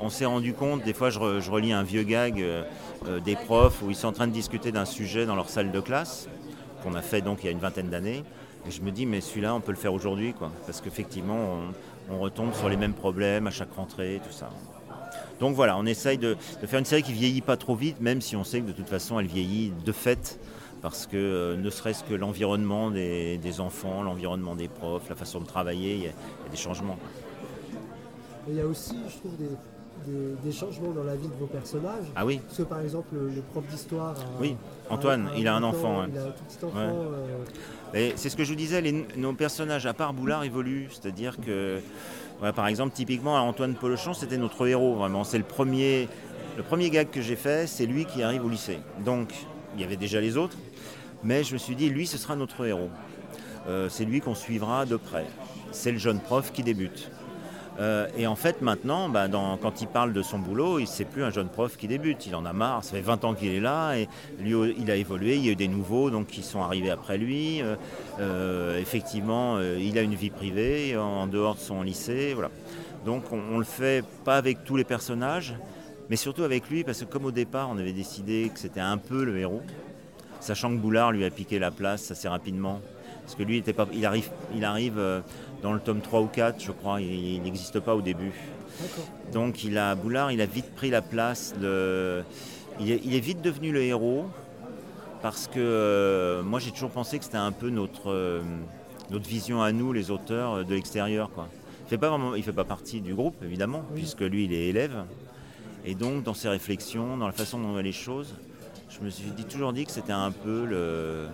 on 0.04 0.10
s'est 0.10 0.26
rendu 0.26 0.54
compte, 0.54 0.84
des 0.84 0.94
fois 0.94 1.10
je, 1.10 1.20
relis 1.20 1.74
un 1.74 1.84
vieux 1.84 2.04
gag 2.04 2.42
euh, 2.42 2.64
euh, 3.08 3.20
des 3.20 3.36
profs 3.36 3.82
où 3.82 3.90
ils 3.90 3.96
sont 3.96 4.08
en 4.08 4.12
train 4.12 4.28
de 4.28 4.34
discuter 4.34 4.72
d'un 4.72 4.86
sujet 4.86 5.26
dans 5.26 5.36
leur 5.36 5.50
salle 5.50 5.72
de 5.72 5.80
classe, 5.80 6.28
qu'on 6.84 6.94
a 6.94 7.02
fait 7.02 7.22
donc 7.22 7.40
il 7.42 7.46
y 7.46 7.50
a 7.50 7.52
une 7.52 7.60
vingtaine 7.60 7.90
d'années, 7.90 8.24
et 8.68 8.72
je 8.72 8.82
me 8.82 8.92
dis 8.92 9.06
mais 9.06 9.22
celui-là 9.22 9.56
on 9.56 9.62
peut 9.62 9.72
le 9.72 9.78
faire 9.78 9.94
aujourd'hui, 9.94 10.34
quoi, 10.34 10.52
parce 10.66 10.82
qu'effectivement 10.82 11.60
on, 12.10 12.20
retombe 12.20 12.54
sur 12.54 12.70
les 12.70 12.78
mêmes 12.78 12.94
problèmes 12.94 13.48
à 13.48 13.52
chaque 13.52 13.74
rentrée, 13.74 14.20
tout 14.26 14.34
ça. 14.34 14.50
Donc 15.40 15.56
voilà, 15.56 15.78
on 15.78 15.86
essaye 15.86 16.18
de, 16.18 16.36
faire 16.66 16.80
une 16.80 16.86
série 16.86 17.04
qui 17.04 17.14
vieillit 17.14 17.42
pas 17.42 17.58
trop 17.58 17.76
vite, 17.76 18.00
même 18.00 18.22
si 18.22 18.36
on 18.36 18.44
sait 18.44 18.62
que 18.62 18.68
de 18.68 18.72
toute 18.72 18.88
façon 18.90 19.20
elle 19.20 19.28
vieillit 19.28 19.74
de 19.86 19.92
fait 19.92 20.40
parce 20.82 21.06
que 21.08 21.16
euh, 21.16 21.56
ne 21.58 21.70
serait-ce 21.70 22.04
que 22.04 22.14
l'environnement 22.14 22.92
des, 22.92 23.38
des 23.38 23.60
enfants, 23.62 24.04
l'environnement 24.04 24.54
des 24.56 24.68
profs, 24.68 25.08
la 25.10 25.16
façon 25.16 25.40
de 25.40 25.46
travailler, 25.46 25.94
il 25.96 26.02
y 26.04 26.08
a, 26.08 26.10
il 26.10 26.44
y 26.46 26.48
a 26.48 26.52
des 26.52 26.58
changements. 26.58 26.98
Il 28.50 28.56
y 28.56 28.60
a 28.62 28.66
aussi, 28.66 28.96
je 29.10 29.18
trouve, 29.18 29.38
des, 29.38 29.46
des- 30.06 30.36
des 30.44 30.52
changements 30.52 30.92
dans 30.92 31.06
la 31.06 31.16
vie 31.16 31.30
de 31.30 31.34
vos 31.40 31.46
personnages. 31.46 32.04
Ah 32.16 32.26
oui, 32.26 32.40
Parce 32.46 32.58
que 32.58 32.64
par 32.64 32.82
exemple, 32.82 33.08
le, 33.14 33.30
le 33.30 33.42
prof 33.54 33.64
d'histoire. 33.70 34.12
a- 34.12 34.42
Oui, 34.42 34.58
Antoine, 34.90 35.30
il 35.38 35.48
a 35.48 35.56
un 35.56 35.64
enfant. 35.64 36.04
Il 36.12 36.18
a 36.18 36.24
un 36.24 36.26
tout 36.26 36.44
petit 36.50 36.66
enfant. 36.66 36.76
Ouais. 36.78 36.84
euh, 37.96 38.10
Et 38.10 38.14
c'est 38.18 38.28
ce 38.30 38.36
que 38.36 38.44
je 38.44 38.50
vous 38.50 38.58
disais, 38.58 38.82
les- 38.82 39.06
nos 39.16 39.32
personnages, 39.32 39.86
à 39.86 39.94
part 39.94 40.14
Boulard, 40.14 40.44
évoluent. 40.44 40.90
C'est-à-dire 40.92 41.38
que, 41.38 41.80
par 42.52 42.68
exemple, 42.68 42.94
typiquement, 42.94 43.36
Antoine 43.36 43.76
Polochon, 43.76 44.14
c'était 44.14 44.38
notre 44.38 44.68
héros, 44.68 44.96
vraiment. 44.96 45.24
C'est 45.24 45.38
le 45.38 45.46
premier, 45.46 46.10
le 46.58 46.64
premier 46.64 46.90
gag 46.90 47.10
que 47.10 47.22
j'ai 47.22 47.38
fait, 47.38 47.68
c'est 47.68 47.86
lui 47.86 48.06
qui 48.06 48.22
arrive 48.22 48.44
au 48.46 48.50
lycée. 48.50 48.80
Donc, 49.06 49.34
il 49.76 49.82
y 49.82 49.84
avait 49.84 49.96
déjà 49.96 50.20
les 50.20 50.36
autres, 50.36 50.58
mais 51.24 51.44
je 51.44 51.54
me 51.54 51.58
suis 51.58 51.76
dit, 51.76 51.90
lui, 51.90 52.06
ce 52.06 52.18
sera 52.18 52.36
notre 52.36 52.66
héros. 52.66 52.90
Euh, 53.68 53.88
c'est 53.88 54.04
lui 54.04 54.20
qu'on 54.20 54.36
suivra 54.36 54.86
de 54.86 54.98
près. 54.98 55.26
C'est 55.72 55.92
le 55.92 55.98
jeune 55.98 56.20
prof 56.20 56.52
qui 56.52 56.64
débute. 56.64 57.10
Euh, 57.80 58.08
et 58.18 58.28
en 58.28 58.36
fait, 58.36 58.62
maintenant, 58.62 59.10
bah, 59.10 59.28
quand 59.30 59.82
il 59.82 59.88
parle 59.88 60.14
de 60.14 60.22
son 60.22 60.40
boulot, 60.40 60.80
il 60.80 60.88
c'est 60.88 61.06
plus 61.06 61.24
un 61.24 61.32
jeune 61.32 61.50
prof 61.50 61.76
qui 61.78 61.88
débute. 61.88 62.26
Il 62.28 62.36
en 62.36 62.46
a 62.46 62.54
marre. 62.54 62.84
Ça 62.84 62.92
fait 62.92 63.02
20 63.02 63.24
ans 63.24 63.34
qu'il 63.34 63.54
est 63.54 63.60
là 63.60 63.96
et 63.96 64.08
lui, 64.40 64.76
il 64.78 64.92
a 64.92 64.96
évolué. 64.96 65.36
Il 65.36 65.46
y 65.46 65.50
a 65.50 65.52
eu 65.54 65.56
des 65.56 65.68
nouveaux 65.68 66.10
donc, 66.10 66.28
qui 66.28 66.44
sont 66.44 66.62
arrivés 66.62 66.92
après 66.92 67.18
lui. 67.18 67.62
Euh, 67.62 67.76
euh, 68.20 68.80
effectivement, 68.80 69.60
il 69.60 69.98
a 69.98 70.02
une 70.02 70.16
vie 70.16 70.30
privée 70.30 70.96
en 70.98 71.28
dehors 71.28 71.56
de 71.56 71.60
son 71.60 71.82
lycée. 71.82 72.34
Voilà. 72.34 72.52
Donc, 73.06 73.24
on, 73.32 73.58
le 73.58 73.66
fait 73.66 74.06
pas 74.24 74.38
avec 74.38 74.64
tous 74.64 74.78
les 74.78 74.86
personnages, 74.86 75.56
mais 76.10 76.16
surtout 76.16 76.44
avec 76.44 76.70
lui, 76.70 76.84
parce 76.84 77.00
que 77.00 77.06
comme 77.06 77.26
au 77.26 77.32
départ, 77.32 77.70
on 77.70 77.78
avait 77.78 77.92
décidé 77.92 78.50
que 78.54 78.60
c'était 78.60 78.80
un 78.80 78.98
peu 78.98 79.26
le 79.26 79.38
héros, 79.38 79.62
sachant 80.40 80.70
que 80.70 80.78
Boulard 80.78 81.12
lui 81.12 81.26
a 81.26 81.30
piqué 81.30 81.60
la 81.60 81.72
place 81.72 82.12
assez 82.12 82.30
rapidement. 82.30 82.80
Parce 83.24 83.36
que 83.36 83.44
lui, 83.44 83.64
il, 83.94 84.06
arrive, 84.06 84.30
il 84.56 84.64
arrive 84.64 85.00
dans 85.64 85.74
le 85.74 85.80
tome 85.80 86.02
3 86.02 86.22
ou 86.22 86.28
4, 86.28 86.62
je 86.64 86.72
crois, 86.72 87.02
il 87.02 87.36
il 87.36 87.42
n'existe 87.42 87.80
pas 87.80 87.96
au 87.96 88.02
début. 88.02 88.34
Donc 89.32 89.64
il 89.64 89.78
a, 89.78 89.96
Boulard, 89.96 90.32
il 90.32 90.42
a 90.42 90.46
vite 90.46 90.74
pris 90.76 90.90
la 90.92 91.02
place 91.02 91.54
de... 91.60 92.22
Il 92.80 92.92
est, 92.92 93.02
il 93.04 93.16
est 93.16 93.20
vite 93.20 93.42
devenu 93.42 93.72
le 93.72 93.82
héros, 93.82 94.26
parce 95.22 95.48
que 95.48 95.60
euh, 95.60 96.44
moi 96.44 96.60
j'ai 96.60 96.72
toujours 96.72 96.90
pensé 96.90 97.18
que 97.20 97.24
c'était 97.26 97.38
un 97.38 97.52
peu 97.52 97.70
notre, 97.70 98.12
euh, 98.12 98.42
notre 99.12 99.28
vision 99.28 99.62
à 99.62 99.72
nous, 99.72 99.94
les 99.94 100.12
auteurs, 100.12 100.54
euh, 100.54 100.64
de 100.64 100.74
l'extérieur. 100.74 101.30
quoi. 101.32 101.48
Il 101.82 101.84
ne 101.86 101.90
fait, 101.90 101.98
pas 101.98 102.10
vraiment- 102.10 102.36
il 102.36 102.44
fait 102.44 102.52
pas 102.54 102.64
partie 102.64 103.00
du 103.02 103.14
groupe, 103.14 103.36
évidemment, 103.44 103.84
Oui. 103.92 104.02
puisque 104.02 104.22
lui, 104.22 104.46
il 104.46 104.54
est 104.54 104.68
élève. 104.70 105.04
Et 105.86 105.96
donc, 105.96 106.24
dans 106.24 106.34
ses 106.34 106.50
réflexions, 106.50 107.18
dans 107.18 107.28
la 107.28 107.34
façon 107.34 107.60
dont 107.60 107.70
on 107.70 107.72
voit 107.74 107.82
les 107.82 107.92
choses, 107.92 108.34
je 108.90 109.04
me 109.06 109.10
suis 109.10 109.30
dit, 109.32 109.44
toujours 109.46 109.72
dit 109.74 109.86
que 109.86 109.92
c'était 109.92 110.14
un 110.14 110.32
peu 110.32 110.66
le... 110.66 111.28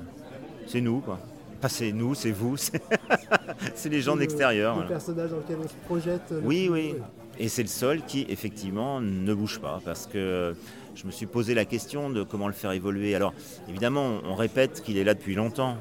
C'est 0.68 0.82
nous, 0.82 1.00
quoi. 1.00 1.20
Pas 1.62 1.70
c'est 1.70 1.92
nous, 1.92 2.16
c'est 2.16 2.32
vous, 2.32 2.56
c'est 2.58 2.82
les 3.90 4.02
gens 4.02 4.14
de 4.14 4.18
le- 4.18 4.22
l'extérieur. 4.22 4.72
Le 4.76 4.82
voilà. 4.82 4.90
personnage 4.90 5.30
dans 5.32 5.38
lequel 5.38 5.58
on 5.64 5.68
se 5.68 5.74
projette. 5.86 6.22
le 6.32 6.40
Oui, 6.44 6.70
oui. 6.72 6.96
Et 7.38 7.50
c'est 7.50 7.64
le 7.64 7.68
seul 7.70 8.02
qui, 8.06 8.26
effectivement, 8.30 9.00
ne 9.02 9.34
bouge 9.34 9.60
pas. 9.60 9.82
Parce 9.84 10.06
que 10.08 10.56
je 10.96 11.06
me 11.06 11.12
suis 11.12 11.26
posé 11.26 11.54
la 11.54 11.66
question 11.66 12.10
de 12.10 12.24
comment 12.24 12.48
le 12.48 12.54
faire 12.54 12.72
évoluer. 12.72 13.14
Alors, 13.16 13.34
évidemment, 13.70 14.20
on 14.26 14.36
répète 14.36 14.82
qu'il 14.82 14.98
est 14.98 15.04
là 15.04 15.14
depuis 15.14 15.36
longtemps. 15.36 15.76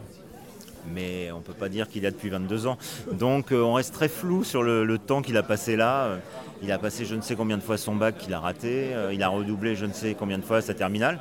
Mais 0.95 1.31
on 1.33 1.39
ne 1.39 1.43
peut 1.43 1.53
pas 1.53 1.69
dire 1.69 1.89
qu'il 1.89 2.03
est 2.03 2.09
là 2.09 2.11
depuis 2.13 2.31
22 2.31 2.67
ans. 2.67 2.79
Donc, 3.13 3.53
euh, 3.53 3.61
on 3.63 3.75
reste 3.75 3.93
très 3.93 4.09
flou 4.09 4.43
sur 4.43 4.63
le, 4.63 4.85
le 4.85 4.99
temps 4.99 5.21
qu'il 5.23 5.37
a 5.37 5.43
passé 5.43 5.77
là. 5.77 6.05
Euh, 6.07 6.19
Il 6.63 6.73
a 6.73 6.79
passé 6.79 7.05
je 7.05 7.15
ne 7.15 7.21
sais 7.21 7.35
combien 7.37 7.59
de 7.59 7.63
fois 7.63 7.77
son 7.77 7.95
bac 7.95 8.17
qu'il 8.19 8.33
a 8.33 8.41
raté. 8.41 8.95
Euh, 8.95 9.13
Il 9.13 9.23
a 9.23 9.29
redoublé 9.29 9.77
je 9.77 9.85
ne 9.87 9.93
sais 9.93 10.15
combien 10.19 10.39
de 10.39 10.45
fois 10.45 10.61
sa 10.63 10.75
terminale. 10.75 11.21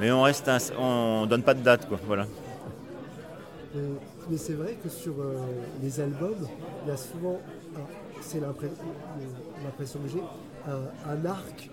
Mais 0.00 0.10
on 0.12 0.22
reste, 0.22 0.48
ins- 0.48 0.72
on 0.78 1.26
donne 1.26 1.42
pas 1.42 1.54
de 1.54 1.60
date, 1.62 1.88
quoi. 1.88 1.98
Voilà. 2.06 2.26
Euh, 3.76 3.94
mais 4.28 4.36
c'est 4.36 4.54
vrai 4.54 4.76
que 4.82 4.88
sur 4.88 5.14
euh, 5.20 5.36
les 5.80 6.00
albums, 6.00 6.48
il 6.84 6.88
y 6.88 6.92
a 6.92 6.96
souvent, 6.96 7.40
c'est 8.20 8.40
l'impression 8.40 10.00
que 10.00 10.08
j'ai, 10.08 10.22
un, 10.68 11.10
un 11.12 11.24
arc 11.26 11.70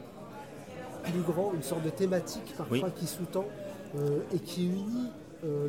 plus 1.04 1.22
grand, 1.22 1.54
une 1.54 1.64
sorte 1.64 1.84
de 1.84 1.90
thématique 1.90 2.54
parfois 2.58 2.90
qui 2.92 3.08
sous-tend 3.08 3.46
euh, 3.96 4.20
et 4.34 4.40
qui 4.40 4.68
unit 4.68 5.10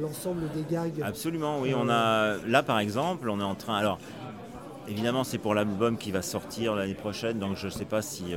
l'ensemble 0.01 0.43
des 0.55 0.65
gags. 0.69 1.03
Absolument, 1.03 1.61
oui. 1.61 1.75
On 1.75 1.89
a 1.89 2.37
là 2.47 2.63
par 2.63 2.79
exemple, 2.79 3.29
on 3.29 3.39
est 3.39 3.45
en 3.45 3.55
train. 3.55 3.77
Alors, 3.77 3.99
évidemment, 4.89 5.25
c'est 5.25 5.39
pour 5.39 5.55
l'album 5.55 5.99
qui 5.99 6.11
va 6.11 6.23
sortir 6.23 6.75
l'année 6.75 6.95
prochaine, 6.95 7.39
donc 7.39 7.57
je 7.57 7.67
ne 7.67 7.71
sais 7.71 7.85
pas 7.85 8.01
si 8.01 8.35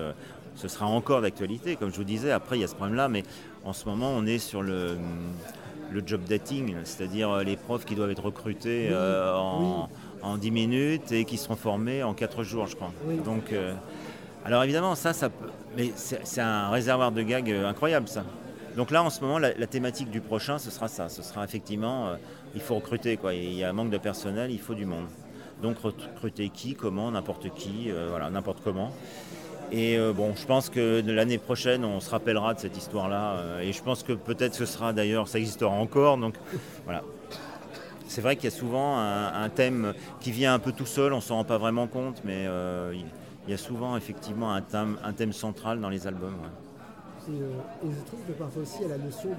ce 0.55 0.67
sera 0.67 0.85
encore 0.85 1.21
d'actualité. 1.21 1.77
Comme 1.77 1.89
je 1.89 1.95
vous 1.95 2.03
disais, 2.03 2.31
après 2.31 2.57
il 2.57 2.61
y 2.61 2.63
a 2.65 2.67
ce 2.67 2.75
problème-là, 2.75 3.07
mais 3.07 3.23
en 3.63 3.73
ce 3.73 3.87
moment, 3.87 4.09
on 4.09 4.25
est 4.25 4.39
sur 4.39 4.61
le 4.61 4.97
le 5.91 6.01
job 6.05 6.21
dating, 6.27 6.75
c'est-à-dire 6.83 7.29
euh, 7.29 7.43
les 7.43 7.55
profs 7.57 7.85
qui 7.85 7.95
doivent 7.95 8.11
être 8.11 8.23
recrutés 8.23 8.87
Oui, 8.89 8.93
euh, 8.93 9.35
en, 9.35 9.89
oui. 9.89 9.89
en 10.23 10.37
10 10.37 10.51
minutes 10.51 11.11
et 11.11 11.25
qui 11.25 11.37
seront 11.37 11.55
formés 11.55 12.03
en 12.03 12.13
4 12.13 12.43
jours, 12.43 12.67
je 12.67 12.75
crois. 12.75 12.91
Oui. 13.05 13.17
Donc, 13.25 13.51
euh, 13.51 13.73
alors 14.45 14.63
évidemment, 14.63 14.95
ça, 14.95 15.13
ça 15.13 15.29
peut- 15.29 15.49
mais 15.77 15.91
c'est 15.95 16.41
un 16.41 16.69
réservoir 16.69 17.11
de 17.11 17.21
gags 17.21 17.49
incroyable, 17.51 18.07
ça. 18.07 18.23
Donc 18.75 18.89
là, 18.91 19.03
en 19.03 19.09
ce 19.09 19.19
moment, 19.21 19.37
la, 19.37 19.53
la 19.53 19.67
thématique 19.67 20.09
du 20.09 20.21
prochain, 20.21 20.57
ce 20.57 20.71
sera 20.71 20.87
ça. 20.87 21.09
Ce 21.09 21.21
sera 21.21 21.43
effectivement, 21.43 22.07
euh, 22.07 22.15
il 22.55 22.61
faut 22.61 22.75
recruter, 22.75 23.17
quoi. 23.17 23.33
Il 23.33 23.53
y 23.53 23.63
a 23.63 23.69
un 23.69 23.73
manque 23.73 23.89
de 23.91 23.97
personnel, 23.97 24.49
il 24.51 24.59
faut 24.59 24.73
du 24.73 24.85
monde. 24.85 25.05
Donc 25.61 25.77
recruter 25.79 26.49
qui, 26.49 26.73
comment, 26.73 27.11
n'importe 27.11 27.53
qui, 27.53 27.91
voilà, 28.09 28.29
n'importe 28.31 28.61
comment. 28.63 28.91
Et 29.71 29.97
euh, 29.97 30.11
bon, 30.13 30.33
je 30.35 30.45
pense 30.45 30.69
que 30.69 31.01
l'année 31.05 31.37
prochaine, 31.37 31.85
on 31.85 31.99
se 32.01 32.09
rappellera 32.09 32.53
de 32.53 32.59
cette 32.59 32.75
histoire-là. 32.77 33.33
euh, 33.37 33.61
et 33.61 33.71
je 33.71 33.81
pense 33.81 34.03
que 34.03 34.13
peut-être 34.13 34.53
ce 34.53 34.65
sera 34.65 34.91
d'ailleurs, 34.93 35.27
ça 35.27 35.39
existera 35.39 35.71
encore. 35.71 36.17
Donc 36.17 36.35
voilà. 36.85 37.03
C'est 38.07 38.19
vrai 38.21 38.35
qu'il 38.35 38.45
y 38.45 38.53
a 38.53 38.55
souvent 38.55 38.97
un, 38.97 39.33
un 39.41 39.49
thème 39.49 39.93
qui 40.19 40.31
vient 40.31 40.53
un 40.53 40.59
peu 40.59 40.73
tout 40.73 40.85
seul, 40.85 41.13
on 41.13 41.17
ne 41.17 41.21
s'en 41.21 41.35
rend 41.35 41.45
pas 41.45 41.57
vraiment 41.57 41.87
compte, 41.87 42.21
mais 42.25 42.45
euh, 42.47 42.91
il 42.93 43.05
il 43.47 43.51
y 43.51 43.53
a 43.55 43.57
souvent 43.57 43.97
effectivement 43.97 44.53
un 44.53 44.61
thème, 44.61 44.97
un 45.03 45.13
thème 45.13 45.33
central 45.33 45.81
dans 45.81 45.89
les 45.89 46.05
albums. 46.05 46.35
ouais. 46.43 47.33
Et, 47.33 47.87
et 47.87 47.91
je 47.91 48.05
trouve 48.05 48.19
que 48.27 48.33
parfois 48.33 48.61
aussi 48.61 48.83
a 48.85 48.87
la 48.87 48.99
notion 48.99 49.29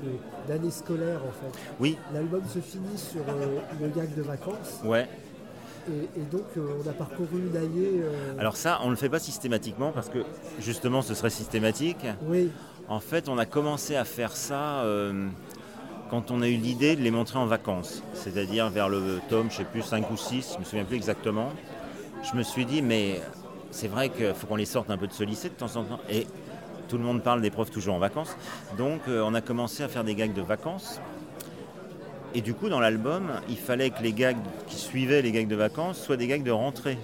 d'année 0.49 0.71
scolaire 0.73 1.19
en 1.19 1.31
fait. 1.31 1.59
Oui, 1.79 1.97
L'album 2.13 2.43
se 2.49 2.59
finit 2.59 2.99
sur 2.99 3.21
le 3.81 3.89
gag 3.91 4.13
de 4.17 4.23
vacances 4.23 4.81
ouais. 4.85 5.09
Et, 5.89 6.21
et 6.21 6.25
donc 6.31 6.45
euh, 6.57 6.81
on 6.85 6.89
a 6.89 6.93
parcouru 6.93 7.39
une 7.51 7.57
année. 7.57 8.01
euh, 8.03 8.35
Alors 8.39 8.57
ça, 8.57 8.79
on 8.83 8.87
ne 8.87 8.91
le 8.91 8.97
fait 8.97 9.09
pas 9.09 9.19
systématiquement 9.19 9.93
parce 9.93 10.09
que 10.09 10.19
justement 10.61 11.03
ce 11.03 11.15
serait 11.15 11.31
systématique. 11.31 12.05
oui, 12.27 12.51
En 12.89 13.01
fait, 13.01 13.29
on 13.29 13.39
a 13.39 13.47
commencé 13.47 13.97
à 13.97 14.05
faire 14.05 14.37
ça 14.37 14.81
euh, 14.85 15.29
quand 16.11 16.31
on 16.31 16.43
a 16.43 16.49
eu 16.49 16.57
l'idée 16.57 16.95
de 16.97 17.01
les 17.03 17.11
montrer 17.11 17.39
en 17.39 17.47
vacances. 17.47 18.03
C'est-à-dire 18.15 18.69
vers 18.71 18.89
le 18.89 19.21
tome, 19.29 19.51
je 19.51 19.57
sais 19.59 19.65
plus, 19.65 19.83
5 19.83 20.11
ou 20.11 20.17
6, 20.17 20.53
je 20.55 20.59
me 20.61 20.65
souviens 20.65 20.85
plus 20.85 20.97
exactement. 20.97 21.49
Je 22.23 22.37
me 22.37 22.43
suis 22.43 22.65
dit, 22.67 22.83
mais 22.83 23.21
c'est 23.71 23.89
vrai 23.89 24.09
qu'il 24.11 24.35
faut 24.35 24.47
qu'on 24.47 24.57
les 24.57 24.65
sorte 24.67 24.91
un 24.91 24.99
peu 24.99 25.07
de 25.07 25.13
ce 25.13 25.25
lycée 25.25 25.49
de 25.49 25.55
temps 25.55 25.75
en 25.77 25.85
temps. 25.85 26.01
Et 26.11 26.27
tout 26.89 26.99
le 26.99 27.05
monde 27.05 27.23
parle 27.23 27.41
des 27.41 27.51
profs 27.51 27.71
toujours 27.71 27.95
en 27.95 27.99
vacances. 27.99 28.37
Donc 28.77 29.01
on 29.09 29.35
a 29.35 29.41
commencé 29.41 29.83
à 29.83 29.89
faire 29.89 30.05
des 30.05 30.15
gags 30.15 30.35
de 30.35 30.43
vacances. 30.43 31.01
Et 32.35 32.41
du 32.41 32.55
coup, 32.55 32.69
dans 32.69 32.81
l'album, 32.81 33.31
il 33.49 33.59
fallait 33.59 33.91
que 33.91 34.03
les 34.03 34.13
gags 34.13 34.37
qui 34.67 34.77
suivaient 34.77 35.21
les 35.23 35.33
gags 35.33 35.49
de 35.49 35.57
vacances 35.57 36.01
soient 36.01 36.17
des 36.17 36.27
gags 36.27 36.43
de 36.43 36.51
rentrée. 36.51 36.97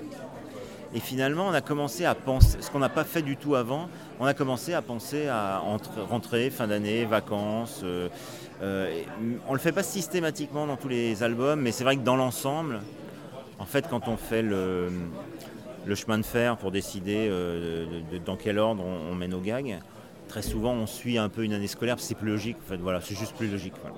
Et 0.94 1.00
finalement, 1.00 1.48
on 1.48 1.52
a 1.52 1.60
commencé 1.60 2.06
à 2.06 2.14
penser, 2.14 2.56
ce 2.60 2.70
qu'on 2.70 2.78
n'a 2.78 2.88
pas 2.88 3.04
fait 3.04 3.20
du 3.20 3.36
tout 3.36 3.54
avant, 3.54 3.90
on 4.20 4.24
a 4.24 4.32
commencé 4.32 4.72
à 4.72 4.80
penser 4.80 5.28
à 5.28 5.60
entre- 5.62 6.00
rentrée, 6.00 6.48
fin 6.48 6.66
d'année, 6.66 7.04
vacances. 7.04 7.82
euh, 7.84 8.08
euh, 8.62 9.02
on 9.46 9.50
ne 9.52 9.56
le 9.56 9.60
fait 9.60 9.72
pas 9.72 9.82
systématiquement 9.82 10.66
dans 10.66 10.76
tous 10.76 10.88
les 10.88 11.22
albums, 11.22 11.60
mais 11.60 11.72
c'est 11.72 11.84
vrai 11.84 11.96
que 11.96 12.02
dans 12.02 12.16
l'ensemble, 12.16 12.80
en 13.58 13.66
fait, 13.66 13.86
quand 13.88 14.08
on 14.08 14.16
fait 14.16 14.40
le, 14.40 14.88
chemin 15.94 16.16
de 16.16 16.24
fer 16.24 16.56
pour 16.56 16.70
décider 16.70 17.28
euh, 17.30 17.84
dans 18.24 18.36
quel 18.36 18.58
ordre 18.58 18.82
on, 18.82 19.12
on 19.12 19.14
met 19.14 19.28
nos 19.28 19.40
gags, 19.40 19.78
très 20.26 20.42
souvent 20.42 20.72
on 20.72 20.86
suit 20.86 21.18
un 21.18 21.28
peu 21.28 21.44
une 21.44 21.52
année 21.52 21.66
scolaire, 21.66 21.96
c'est 21.98 22.14
plus 22.14 22.28
logique. 22.28 22.56
En 22.64 22.68
fait, 22.70 22.76
voilà, 22.78 23.02
c'est 23.02 23.14
juste 23.14 23.36
plus 23.36 23.48
logique. 23.48 23.74
voilà. 23.82 23.96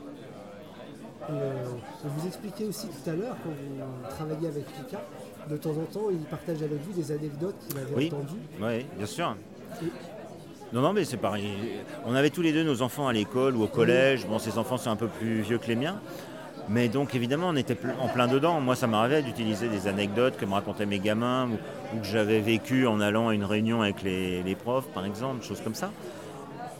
Euh, 1.28 1.64
vous 2.04 2.26
expliquez 2.26 2.64
aussi 2.66 2.86
tout 2.88 3.10
à 3.10 3.12
l'heure, 3.14 3.36
quand 3.44 3.50
vous 3.50 4.08
travaillez 4.16 4.48
avec 4.48 4.64
Pika, 4.66 5.00
de 5.48 5.56
temps 5.56 5.70
en 5.70 5.84
temps, 5.92 6.06
il 6.10 6.18
partage 6.20 6.62
avec 6.62 6.80
vous 6.86 6.92
des 6.92 7.12
anecdotes 7.12 7.54
qu'il 7.68 7.78
avait 7.78 7.94
Oui. 7.94 8.06
entendues. 8.12 8.38
Oui, 8.60 8.86
bien 8.96 9.06
sûr. 9.06 9.36
Et- 9.82 9.86
Non, 10.72 10.80
non, 10.82 10.92
mais 10.92 11.04
c'est 11.04 11.16
pareil. 11.16 11.50
On 12.06 12.14
avait 12.14 12.30
tous 12.30 12.42
les 12.42 12.52
deux 12.52 12.62
nos 12.62 12.80
enfants 12.82 13.08
à 13.08 13.12
l'école 13.12 13.56
ou 13.56 13.64
au 13.64 13.66
collège. 13.66 14.26
Bon, 14.26 14.38
ces 14.38 14.56
enfants 14.56 14.78
sont 14.78 14.90
un 14.90 14.96
peu 14.96 15.08
plus 15.08 15.40
vieux 15.42 15.58
que 15.58 15.66
les 15.66 15.76
miens. 15.76 16.00
Mais 16.68 16.88
donc, 16.88 17.14
évidemment, 17.16 17.48
on 17.48 17.56
était 17.56 17.76
en 18.00 18.06
plein 18.06 18.28
dedans. 18.28 18.60
Moi, 18.60 18.76
ça 18.76 18.86
m'arrivait 18.86 19.22
d'utiliser 19.22 19.68
des 19.68 19.88
anecdotes 19.88 20.36
que 20.36 20.44
me 20.46 20.52
racontaient 20.52 20.86
mes 20.86 21.00
gamins 21.00 21.48
ou, 21.48 21.96
ou 21.96 22.00
que 22.00 22.06
j'avais 22.06 22.38
vécu 22.40 22.86
en 22.86 23.00
allant 23.00 23.28
à 23.28 23.34
une 23.34 23.44
réunion 23.44 23.82
avec 23.82 24.02
les, 24.04 24.42
les 24.44 24.54
profs, 24.54 24.86
par 24.88 25.04
exemple, 25.04 25.42
choses 25.44 25.60
comme 25.60 25.74
ça. 25.74 25.90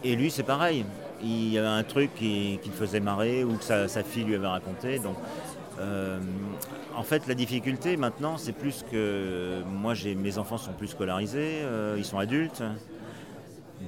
Et 0.05 0.15
lui, 0.15 0.31
c'est 0.31 0.45
pareil. 0.45 0.85
Il 1.23 1.49
y 1.49 1.59
avait 1.59 1.67
un 1.67 1.83
truc 1.83 2.15
qui, 2.15 2.59
le 2.65 2.73
faisait 2.73 3.01
marrer 3.01 3.45
ou 3.45 3.57
que 3.57 3.65
sa, 3.65 4.03
fille 4.03 4.25
lui 4.25 4.35
avait 4.35 4.47
raconté. 4.47 4.99
Euh, 5.81 6.19
en 6.97 7.03
fait, 7.03 7.27
la 7.27 7.35
difficulté 7.35 7.97
maintenant, 7.97 8.37
c'est 8.37 8.53
plus 8.53 8.85
que 8.91 9.63
moi, 9.67 9.95
mes 10.17 10.39
enfants 10.39 10.59
sont 10.59 10.73
plus 10.73 10.89
scolarisés, 10.89 11.61
euh, 11.63 11.97
ils 11.99 12.05
sont 12.05 12.19
adultes. 12.19 12.63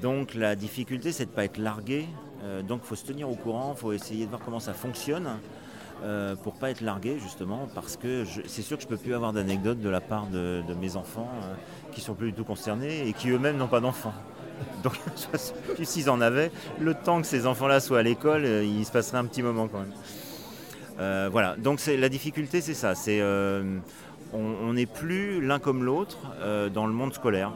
Donc 0.01 0.35
la 0.35 0.57
difficulté, 0.57 1.12
c'est 1.12 1.27
de 1.27 1.31
ne 1.31 1.37
pas 1.37 1.45
être 1.45 1.59
largué. 1.59 2.07
Euh, 2.45 2.62
donc 2.62 2.81
il 2.85 2.88
faut 2.88 2.97
se 2.97 3.05
tenir 3.05 3.29
au 3.29 3.35
courant, 3.35 3.75
il 3.77 3.81
faut 3.81 3.92
essayer 3.92 4.25
de 4.25 4.31
voir 4.31 4.42
comment 4.45 4.61
ça 4.61 4.75
fonctionne 4.75 5.29
pour 6.42 6.55
pas 6.55 6.71
être 6.71 6.81
largué 6.81 7.21
justement, 7.21 7.68
parce 7.77 7.97
que 7.97 8.25
c'est 8.49 8.62
sûr 8.62 8.77
que 8.77 8.83
je 8.83 8.88
peux 8.88 8.97
plus 8.97 9.14
avoir 9.14 9.33
d'anecdotes 9.33 9.79
de 9.79 9.88
la 9.88 10.01
part 10.01 10.27
de, 10.27 10.61
mes 10.81 10.97
enfants 10.97 11.31
qui 11.92 12.01
sont 12.01 12.14
plus 12.14 12.33
du 12.33 12.38
tout 12.38 12.42
concernés 12.42 13.07
et 13.07 13.12
qui 13.12 13.31
eux-mêmes 13.31 13.57
n'ont 13.57 13.68
pas 13.68 13.79
d'enfants. 13.79 14.12
Donc 14.83 14.94
s'ils 15.83 16.11
en 16.11 16.20
avaient, 16.20 16.51
le 16.81 16.94
temps 16.94 17.20
que 17.20 17.27
ces 17.27 17.46
enfants-là 17.46 17.81
soient 17.81 18.01
à 18.01 18.03
l'école, 18.03 18.44
il 18.44 18.85
se 18.85 18.92
passerait 18.92 19.18
un 19.18 19.25
petit 19.25 19.42
moment 19.42 19.68
quand 19.68 19.81
même. 19.81 21.31
voilà, 21.31 21.57
donc 21.57 21.81
la 21.87 22.09
difficulté 22.09 22.61
c'est 22.61 22.75
ça, 22.75 22.94
c'est 22.94 23.22
on 24.33 24.72
n'est 24.72 24.87
plus 24.87 25.40
l'un 25.40 25.59
comme 25.59 25.85
l'autre 25.85 26.18
dans 26.72 26.87
le 26.87 26.92
monde 26.92 27.14
scolaire. 27.14 27.53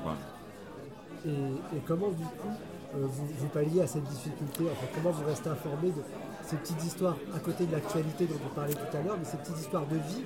Et, 1.27 1.81
comment 1.87 2.11
du 2.11 2.25
coup 2.25 2.55
euh, 2.95 3.07
vous, 3.07 3.49
palliez 3.49 3.83
à 3.83 3.87
cette 3.87 4.05
difficulté 4.05 4.65
enfin, 4.71 4.87
Comment 4.95 5.11
vous 5.11 5.27
restez 5.27 5.49
informé 5.49 5.89
de 5.89 6.03
ces 6.47 6.57
petites 6.57 6.85
histoires 6.85 7.17
à 7.35 7.39
côté 7.41 7.67
de 7.67 7.73
l'actualité 7.73 8.27
dont 8.27 8.39
on 8.47 8.55
parlait 8.55 8.75
tout 8.75 8.97
à 8.97 9.03
l'heure, 9.03 9.17
mais 9.19 9.25
ces 9.25 9.37
petites 9.39 9.59
histoires 9.59 9.87
de 9.87 9.97
vie 9.97 10.23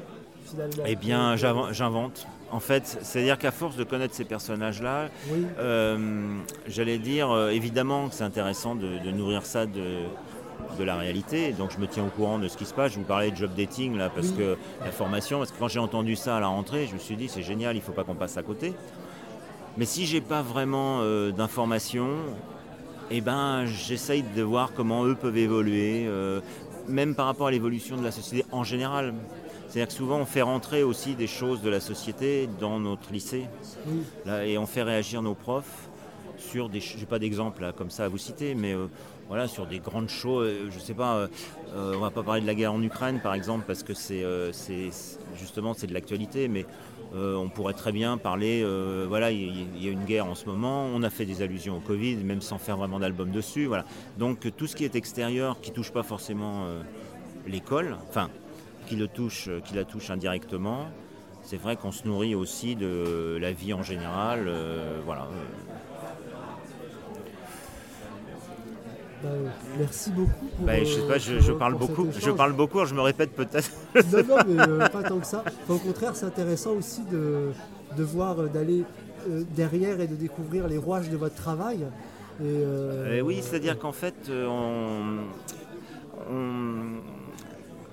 Eh 0.87 0.97
bien, 0.97 1.37
j'invente. 1.37 2.27
En 2.51 2.61
fait, 2.61 2.99
c'est-à-dire 3.03 3.39
qu'à 3.39 3.53
force 3.53 3.77
de 3.77 3.85
connaître 3.85 4.15
ces 4.15 4.25
personnages-là, 4.25 5.09
euh, 5.59 6.39
j'allais 6.67 6.99
dire, 6.99 7.31
euh, 7.31 7.51
évidemment 7.51 8.09
que 8.09 8.15
c'est 8.15 8.25
intéressant 8.25 8.75
de, 8.75 9.11
nourrir 9.13 9.47
ça 9.47 9.67
de, 9.67 10.01
de 10.79 10.85
la 10.85 10.97
réalité. 10.97 11.53
Donc 11.53 11.71
je 11.71 11.79
me 11.79 11.87
tiens 11.87 12.05
au 12.05 12.09
courant 12.09 12.39
de 12.39 12.49
ce 12.49 12.57
qui 12.57 12.65
se 12.65 12.75
passe. 12.75 12.93
Je 12.93 12.99
vous 12.99 13.05
parlais 13.05 13.31
de 13.31 13.37
job 13.37 13.51
dating 13.57 13.97
là 13.97 14.11
parce 14.13 14.31
que 14.31 14.57
la 14.85 14.91
formation, 14.91 15.39
parce 15.39 15.53
que 15.53 15.59
quand 15.59 15.69
j'ai 15.69 15.79
entendu 15.79 16.17
ça 16.17 16.37
à 16.37 16.41
la 16.41 16.49
rentrée, 16.49 16.87
je 16.89 16.95
me 16.95 16.99
suis 16.99 17.17
dit 17.17 17.29
c'est 17.29 17.43
génial, 17.43 17.77
il 17.77 17.79
ne 17.79 17.85
faut 17.85 17.93
pas 17.93 18.05
qu'on 18.05 18.15
passe 18.15 18.37
à 18.37 18.43
côté. 18.43 18.75
Mais 19.77 19.85
si 19.85 20.07
j'ai 20.07 20.21
pas 20.21 20.43
vraiment 20.43 20.99
euh, 21.01 21.31
d'informations, 21.31 22.17
eh 23.11 23.21
ben, 23.21 23.67
j'essaye 23.67 24.23
de 24.23 24.43
voir 24.43 24.73
comment 24.75 25.05
eux 25.05 25.15
peuvent 25.15 25.37
évoluer, 25.37 26.05
euh, 26.07 26.41
même 26.89 27.15
par 27.15 27.27
rapport 27.27 27.47
à 27.47 27.51
l'évolution 27.51 27.97
de 27.97 28.05
la 28.05 28.11
société 28.11 28.45
en 28.53 28.65
général. 28.65 29.15
C'est-à-dire 29.71 29.89
que 29.89 29.95
souvent 29.95 30.19
on 30.19 30.27
fait 30.27 30.43
rentrer 30.43 30.83
aussi 30.83 31.15
des 31.15 31.29
choses 31.29 31.63
de 31.63 31.71
la 31.71 31.81
société 31.81 32.49
dans 32.59 32.79
notre 32.81 33.13
lycée. 33.13 33.47
et 34.45 34.59
on 34.59 34.67
fait 34.67 34.83
réagir 34.83 35.23
nos 35.23 35.35
profs 35.35 35.89
sur 36.39 36.69
des. 36.69 36.81
J'ai 36.81 37.07
pas 37.07 37.19
d'exemple 37.19 37.73
comme 37.77 37.91
ça 37.91 38.05
à 38.05 38.09
vous 38.09 38.19
citer, 38.19 38.55
mais 38.55 38.75
euh, 38.75 38.87
voilà, 39.29 39.47
sur 39.47 39.67
des 39.67 39.79
grandes 39.79 40.09
choses. 40.09 40.53
Je 40.71 40.79
sais 40.79 40.95
pas, 40.95 41.29
on 41.75 41.99
va 41.99 42.11
pas 42.11 42.23
parler 42.23 42.41
de 42.41 42.47
la 42.47 42.55
guerre 42.55 42.73
en 42.73 42.83
Ukraine 42.83 43.21
par 43.23 43.35
exemple, 43.35 43.65
parce 43.67 43.83
que 43.83 43.95
c'est 43.95 44.25
justement 45.39 45.73
c'est 45.73 45.87
de 45.87 45.95
l'actualité, 45.95 46.49
mais 46.49 46.67
euh, 47.15 47.35
on 47.35 47.49
pourrait 47.49 47.75
très 47.75 47.91
bien 47.91 48.19
parler, 48.19 48.63
euh, 48.63 49.07
voilà, 49.09 49.33
il 49.33 49.83
y, 49.83 49.89
a 49.89 49.91
une 49.91 50.05
guerre 50.05 50.27
en 50.27 50.37
ce 50.37 50.47
moment, 50.47 50.85
on 50.85 51.03
a 51.03 51.11
fait 51.11 51.25
des 51.25 51.43
allusions 51.43 51.77
au 51.77 51.81
Covid, 51.81 52.17
même 52.17 52.41
sans 52.41 52.59
faire 52.59 52.77
vraiment 52.77 53.01
d'album 53.01 53.31
dessus. 53.31 53.67
Voilà. 53.67 53.85
Donc 54.19 54.49
tout 54.57 54.67
ce 54.67 54.77
qui 54.77 54.85
est 54.85 54.95
extérieur, 54.95 55.61
qui 55.61 55.71
ne 55.71 55.75
touche 55.75 55.91
pas 55.91 56.05
forcément 56.05 56.67
euh, 56.67 56.83
l'école, 57.49 57.97
enfin, 58.09 58.31
qui, 58.87 58.97
le 58.97 59.09
touche, 59.09 59.49
qui 59.65 59.75
la 59.75 59.85
touche 59.85 60.11
indirectement, 60.11 60.87
c'est 61.43 61.57
vrai 61.57 61.77
qu'on 61.77 61.93
se 61.93 62.07
nourrit 62.07 62.35
aussi 62.35 62.77
de 62.77 63.39
la 63.41 63.53
vie 63.53 63.73
en 63.73 63.83
général. 63.83 64.51
voilà. 65.05 65.29
Bah, 69.23 69.29
merci 69.79 70.11
beaucoup. 70.11 70.31
Bah, 70.61 70.83
je 70.83 70.95
sais 70.95 71.07
pas, 71.07 71.19
je, 71.19 71.53
parle 71.53 71.75
beaucoup, 71.75 72.09
je 72.19 72.31
parle 72.31 72.55
beaucoup, 72.55 72.85
je 72.87 72.95
me 72.95 73.03
répète 73.03 73.33
peut-être. 73.33 73.71
non, 73.95 74.25
non, 74.27 74.37
mais 74.47 74.61
euh, 74.61 74.89
pas 74.89 75.03
tant 75.03 75.19
que 75.19 75.27
ça. 75.27 75.45
au 75.69 75.77
contraire, 75.77 76.17
c'est 76.17 76.25
intéressant 76.25 76.73
aussi 76.73 77.03
de, 77.03 77.51
de 77.97 78.03
voir, 78.03 78.41
euh, 78.41 78.47
d'aller 78.47 78.85
euh, 79.29 79.43
derrière 79.55 80.01
et 80.01 80.07
de 80.07 80.15
découvrir 80.15 80.69
les 80.69 80.79
rouages 80.79 81.11
de 81.11 81.19
votre 81.19 81.35
travail. 81.35 81.81
Et, 82.43 83.21
oui, 83.21 83.41
c'est-à-dire 83.43 83.79
qu'en 83.79 83.93
fait, 83.93 84.31
on, 84.31 85.19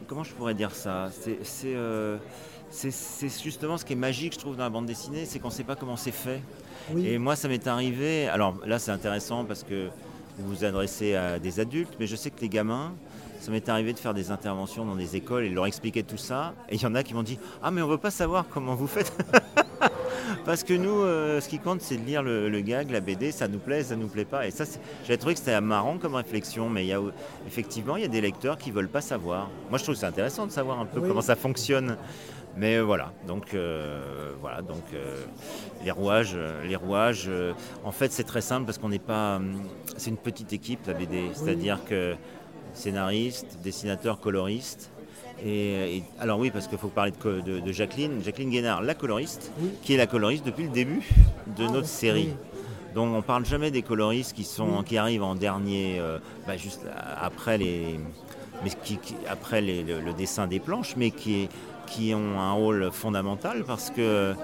comment 0.08 0.24
je 0.24 0.34
pourrais 0.34 0.54
dire 0.54 0.72
ça? 0.72 1.10
C'est 1.12 1.40
c'est 2.70 3.44
justement 3.44 3.78
ce 3.78 3.86
qui 3.86 3.94
est 3.94 3.98
magique, 3.98 4.34
je 4.34 4.40
trouve, 4.40 4.56
dans 4.56 4.64
la 4.64 4.70
bande 4.70 4.86
dessinée, 4.86 5.26
c'est 5.26 5.40
qu'on 5.40 5.48
ne 5.48 5.54
sait 5.54 5.64
pas 5.64 5.76
comment 5.76 5.96
c'est 5.96 6.12
fait. 6.12 6.42
Et 6.98 7.18
moi, 7.18 7.36
ça 7.36 7.48
m'est 7.48 7.66
arrivé. 7.68 8.28
Alors 8.28 8.56
là, 8.66 8.80
c'est 8.80 8.92
intéressant 8.92 9.46
parce 9.46 9.64
que 9.64 9.90
vous 10.38 10.50
vous 10.50 10.66
adressez 10.66 11.16
à 11.16 11.40
des 11.40 11.60
adultes, 11.60 11.94
mais 12.00 12.08
je 12.08 12.16
sais 12.16 12.30
que 12.30 12.42
les 12.42 12.50
gamins, 12.50 12.94
ça 13.40 13.52
m'est 13.52 13.68
arrivé 13.70 13.94
de 13.94 14.00
faire 14.00 14.14
des 14.14 14.32
interventions 14.32 14.86
dans 14.86 14.96
des 14.96 15.16
écoles 15.16 15.46
et 15.46 15.50
de 15.50 15.56
leur 15.56 15.66
expliquer 15.66 16.04
tout 16.04 16.18
ça. 16.18 16.54
Et 16.70 16.76
il 16.76 16.82
y 16.82 16.86
en 16.86 16.96
a 16.96 17.04
qui 17.04 17.14
m'ont 17.14 17.24
dit 17.24 17.40
Ah, 17.62 17.72
mais 17.72 17.82
on 17.82 17.88
ne 17.88 17.92
veut 17.92 17.98
pas 17.98 18.12
savoir 18.12 18.46
comment 18.50 18.76
vous 18.76 18.88
faites. 18.88 19.12
Parce 20.48 20.64
que 20.64 20.74
nous, 20.74 21.02
euh, 21.02 21.42
ce 21.42 21.50
qui 21.50 21.60
compte, 21.60 21.82
c'est 21.82 21.98
de 21.98 22.06
lire 22.06 22.24
le, 22.24 22.62
gag, 22.62 22.90
la 22.90 23.02
BD, 23.02 23.34
ça 23.34 23.50
nous 23.50 23.60
plaît, 23.60 23.84
ça 23.84 23.98
nous 23.98 24.08
plaît 24.08 24.24
pas. 24.24 24.48
Et 24.48 24.52
ça, 24.52 24.64
j'ai 25.06 25.18
trouvé 25.18 25.34
que 25.34 25.40
c'était 25.40 25.60
marrant 25.60 25.98
comme 25.98 26.16
réflexion, 26.16 26.70
mais 26.70 26.86
il 26.86 26.88
y 26.88 26.94
a, 26.94 27.02
effectivement, 27.46 27.98
il 27.98 28.04
y 28.04 28.06
a 28.06 28.08
des 28.08 28.22
lecteurs 28.22 28.58
qui 28.58 28.72
veulent 28.72 28.88
pas 28.88 29.02
savoir. 29.02 29.50
Moi, 29.70 29.78
je 29.78 29.84
trouve 29.84 29.96
c'est 29.96 30.06
intéressant 30.06 30.48
de 30.48 30.52
savoir 30.54 30.80
un 30.80 30.86
peu 30.86 31.02
comment 31.02 31.20
ça 31.20 31.36
fonctionne. 31.36 31.98
Mais 32.56 32.78
euh, 32.78 32.82
voilà, 32.82 33.12
donc 33.28 33.54
euh, 33.54 34.32
voilà, 34.40 34.62
donc 34.62 34.84
euh, 34.94 35.18
les 35.84 35.92
rouages, 35.92 36.38
les 36.66 36.78
rouages. 36.78 37.30
en 37.84 37.92
fait, 37.92 38.14
c'est 38.14 38.24
très 38.24 38.40
simple 38.40 38.66
parce 38.66 38.78
qu'on 38.78 38.88
n'est 38.88 39.00
pas, 39.00 39.42
c'est 39.98 40.12
une 40.12 40.18
petite 40.18 40.54
équipe 40.54 40.80
la 40.88 40.94
BD, 40.94 41.30
c'est-à-dire 41.34 41.84
que 41.84 42.16
scénariste, 42.74 43.60
dessinateur, 43.62 44.22
coloriste. 44.22 44.92
Et, 45.46 46.04
alors 46.20 46.40
oui, 46.40 46.50
parce 46.52 46.68
qu'il 46.68 46.78
faut 46.78 46.88
parler 46.88 47.12
de, 47.12 47.72
Jacqueline, 47.72 48.24
Jacqueline 48.24 48.50
Guénard, 48.50 48.82
la 48.82 48.96
coloriste, 48.96 49.52
qui 49.84 49.94
est 49.94 49.98
la 49.98 50.08
coloriste 50.08 50.46
depuis 50.46 50.64
le 50.64 50.70
début 50.70 51.08
de 51.58 51.66
ah, 51.68 51.72
notre 51.72 51.88
série. 51.88 52.30
Donc 52.96 53.14
on 53.14 53.22
parle 53.22 53.46
jamais 53.46 53.70
des 53.70 53.84
coloristes 53.84 54.36
qui 54.36 54.44
sont 54.44 54.82
qui 54.82 54.98
arrivent 54.98 55.24
en 55.24 55.36
dernier, 55.36 56.02
bah, 56.48 56.58
juste 56.58 56.88
après 57.22 57.60
les, 57.60 58.00
mais 58.64 58.72
qui, 58.84 59.00
après 59.30 59.62
le, 59.62 60.02
le, 60.02 60.14
dessin 60.14 60.48
des 60.48 60.60
planches, 60.60 60.96
mais 60.96 61.12
qui 61.12 61.44
est 61.44 61.50
qui 61.88 62.14
ont 62.14 62.40
un 62.40 62.52
rôle 62.52 62.92
fondamental 62.92 63.64
parce 63.66 63.90
que 63.90 64.36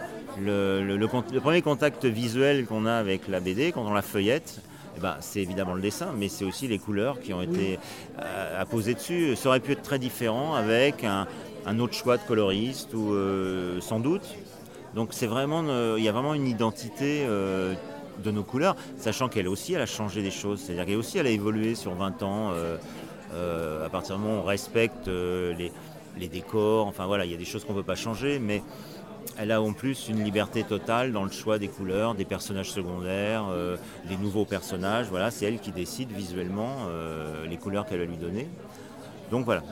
le, 0.41 1.39
premier 1.39 1.61
contact 1.61 2.05
visuel 2.05 2.65
qu'on 2.65 2.85
a 2.85 2.93
avec 2.93 3.27
la 3.27 3.39
BD, 3.39 3.71
quand 3.71 3.85
on 3.85 3.93
la 3.93 4.01
feuillette, 4.01 4.61
eh 4.95 4.99
ben, 4.99 5.17
c'est 5.21 5.41
évidemment 5.41 5.73
le 5.73 5.81
dessin, 5.81 6.13
mais 6.15 6.27
c'est 6.29 6.45
aussi 6.45 6.67
les 6.67 6.79
couleurs 6.79 7.19
qui 7.19 7.33
ont 7.33 7.41
été 7.41 7.79
euh, 8.21 8.61
apposées 8.61 8.93
dessus. 8.93 9.35
Ça 9.35 9.49
aurait 9.49 9.59
pu 9.59 9.71
être 9.71 9.81
très 9.81 9.99
différent 9.99 10.53
avec 10.53 11.03
un, 11.03 11.27
autre 11.79 11.93
choix 11.93 12.17
de 12.17 12.23
coloriste, 12.23 12.93
ou 12.93 13.13
euh, 13.13 13.81
sans 13.81 13.99
doute. 13.99 14.35
Donc 14.95 15.09
c'est 15.11 15.27
vraiment, 15.27 15.63
euh, 15.65 15.95
il 15.97 16.03
y 16.03 16.09
a 16.09 16.11
vraiment 16.11 16.33
une 16.33 16.47
identité 16.47 17.25
de 17.25 18.31
nos 18.31 18.43
couleurs, 18.43 18.75
sachant 18.97 19.27
qu'elle 19.27 19.47
aussi, 19.47 19.73
elle 19.73 19.81
a 19.81 19.87
changé 19.87 20.21
des 20.21 20.31
choses. 20.31 20.61
C'est-à-dire 20.61 20.85
qu'elle 20.85 20.97
aussi, 20.97 21.17
elle 21.17 21.27
a 21.27 21.31
évolué 21.31 21.75
sur 21.75 21.93
20 21.95 22.23
ans. 22.23 22.51
à 22.51 23.89
partir 23.89 24.15
du 24.15 24.21
moment 24.21 24.39
où 24.39 24.43
on 24.43 24.45
respecte 24.45 25.07
les, 25.07 25.71
les 26.17 26.27
décors, 26.27 26.87
enfin 26.87 27.07
voilà, 27.07 27.25
il 27.25 27.31
y 27.31 27.35
a 27.35 27.37
des 27.37 27.45
choses 27.45 27.65
qu'on 27.65 27.73
ne 27.73 27.79
peut 27.79 27.85
pas 27.85 27.95
changer, 27.95 28.37
mais 28.37 28.61
elle 29.37 29.51
a 29.51 29.61
en 29.61 29.73
plus 29.73 30.09
une 30.09 30.23
liberté 30.23 30.63
totale 30.63 31.11
dans 31.11 31.23
le 31.23 31.31
choix 31.31 31.57
des 31.57 31.67
couleurs, 31.67 32.15
des 32.15 32.25
personnages 32.25 32.71
secondaires, 32.71 33.45
euh, 33.49 33.77
les 34.09 34.17
nouveaux 34.17 34.45
personnages. 34.45 35.07
Voilà, 35.09 35.31
c'est 35.31 35.45
elle 35.45 35.59
qui 35.59 35.71
décide 35.71 36.11
visuellement 36.11 36.87
euh, 36.87 37.45
les 37.47 37.57
couleurs 37.57 37.85
qu'elle 37.85 37.99
va 37.99 38.05
lui 38.05 38.17
donner. 38.17 38.47
Donc 39.31 39.45
voilà. 39.45 39.63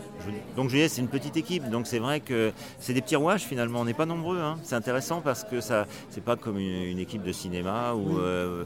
donc 0.55 0.69
je 0.69 0.87
c'est 0.87 1.01
une 1.01 1.07
petite 1.07 1.37
équipe. 1.37 1.69
Donc 1.69 1.85
c'est 1.85 1.99
vrai 1.99 2.19
que 2.19 2.51
c'est 2.79 2.93
des 2.93 3.01
petits 3.01 3.15
rouages 3.15 3.43
finalement. 3.43 3.81
On 3.81 3.85
n'est 3.85 3.93
pas 3.93 4.07
nombreux. 4.07 4.39
Hein. 4.39 4.57
C'est 4.63 4.75
intéressant 4.75 5.21
parce 5.21 5.43
que 5.43 5.61
ça, 5.61 5.85
c'est 6.09 6.23
pas 6.23 6.35
comme 6.35 6.57
une, 6.57 6.97
équipe 6.97 7.21
de 7.21 7.31
cinéma 7.31 7.93
où, 7.93 8.17
euh, 8.17 8.63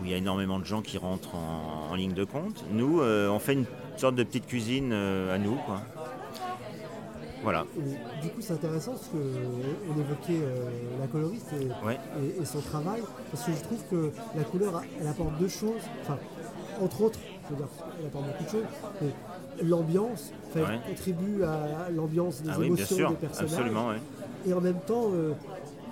où 0.00 0.04
il 0.04 0.10
y 0.10 0.14
a 0.14 0.16
énormément 0.16 0.58
de 0.58 0.64
gens 0.64 0.80
qui 0.80 0.96
rentrent 0.96 1.34
en, 1.34 1.94
ligne 1.94 2.14
de 2.14 2.24
compte. 2.24 2.64
Nous, 2.70 3.02
on 3.02 3.38
fait 3.38 3.54
une 3.54 3.66
sorte 3.96 4.14
de 4.14 4.22
petite 4.22 4.46
cuisine 4.46 4.92
à 4.92 5.36
nous. 5.36 5.56
Quoi. 5.66 5.82
Voilà. 7.42 7.64
du 8.22 8.28
coup, 8.28 8.40
c'est 8.40 8.52
intéressant 8.52 8.92
parce 8.92 9.08
qu'on 9.08 10.00
évoquait 10.00 10.42
euh, 10.42 10.70
la 11.00 11.06
coloriste 11.06 11.46
et, 11.52 12.44
son 12.44 12.60
travail, 12.60 13.02
parce 13.30 13.44
que 13.44 13.52
je 13.52 13.62
trouve 13.62 13.82
que 13.90 14.10
la 14.36 14.44
couleur, 14.44 14.82
elle 15.00 15.06
apporte 15.06 15.38
deux 15.38 15.48
choses. 15.48 15.82
Enfin, 16.02 16.18
entre 16.82 17.02
autres, 17.02 17.18
je 17.44 17.50
veux 17.50 17.56
dire, 17.56 17.68
elle 18.00 18.06
apporte 18.06 18.24
beaucoup 18.26 18.44
de 18.44 18.48
choses. 18.48 19.12
l'ambiance, 19.62 20.32
elle 20.54 20.80
contribue 20.86 21.42
à 21.44 21.90
l'ambiance 21.94 22.42
des 22.42 22.50
ah 22.50 22.64
émotions 22.64 23.10
des 23.10 23.16
personnages. 23.16 23.52
Absolument, 23.52 23.90
et 24.46 24.52
en 24.52 24.60
même 24.60 24.80
temps, 24.86 25.10
euh, 25.12 25.32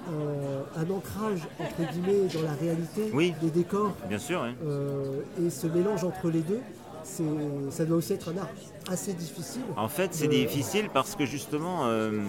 euh, 0.08 0.62
un 0.76 0.90
ancrage 0.90 1.40
entre 1.58 1.92
guillemets 1.92 2.28
dans 2.32 2.42
la 2.42 2.52
réalité 2.52 3.34
des 3.42 3.50
décors. 3.50 3.92
Bien 4.08 4.18
sûr. 4.18 4.46
et 4.46 5.50
ce 5.50 5.66
mélange 5.66 6.04
entre 6.04 6.30
les 6.30 6.40
deux, 6.40 6.60
ça 7.70 7.84
doit 7.84 7.96
aussi 7.96 8.12
être 8.12 8.28
un 8.30 8.38
art 8.38 8.48
assez 8.90 9.14
difficile. 9.14 9.62
En 9.76 9.88
fait, 9.88 10.14
c'est 10.14 10.28
difficile 10.28 10.88
parce 10.92 11.16
que 11.16 11.24
justement, 11.24 11.86
euh, 11.86 12.20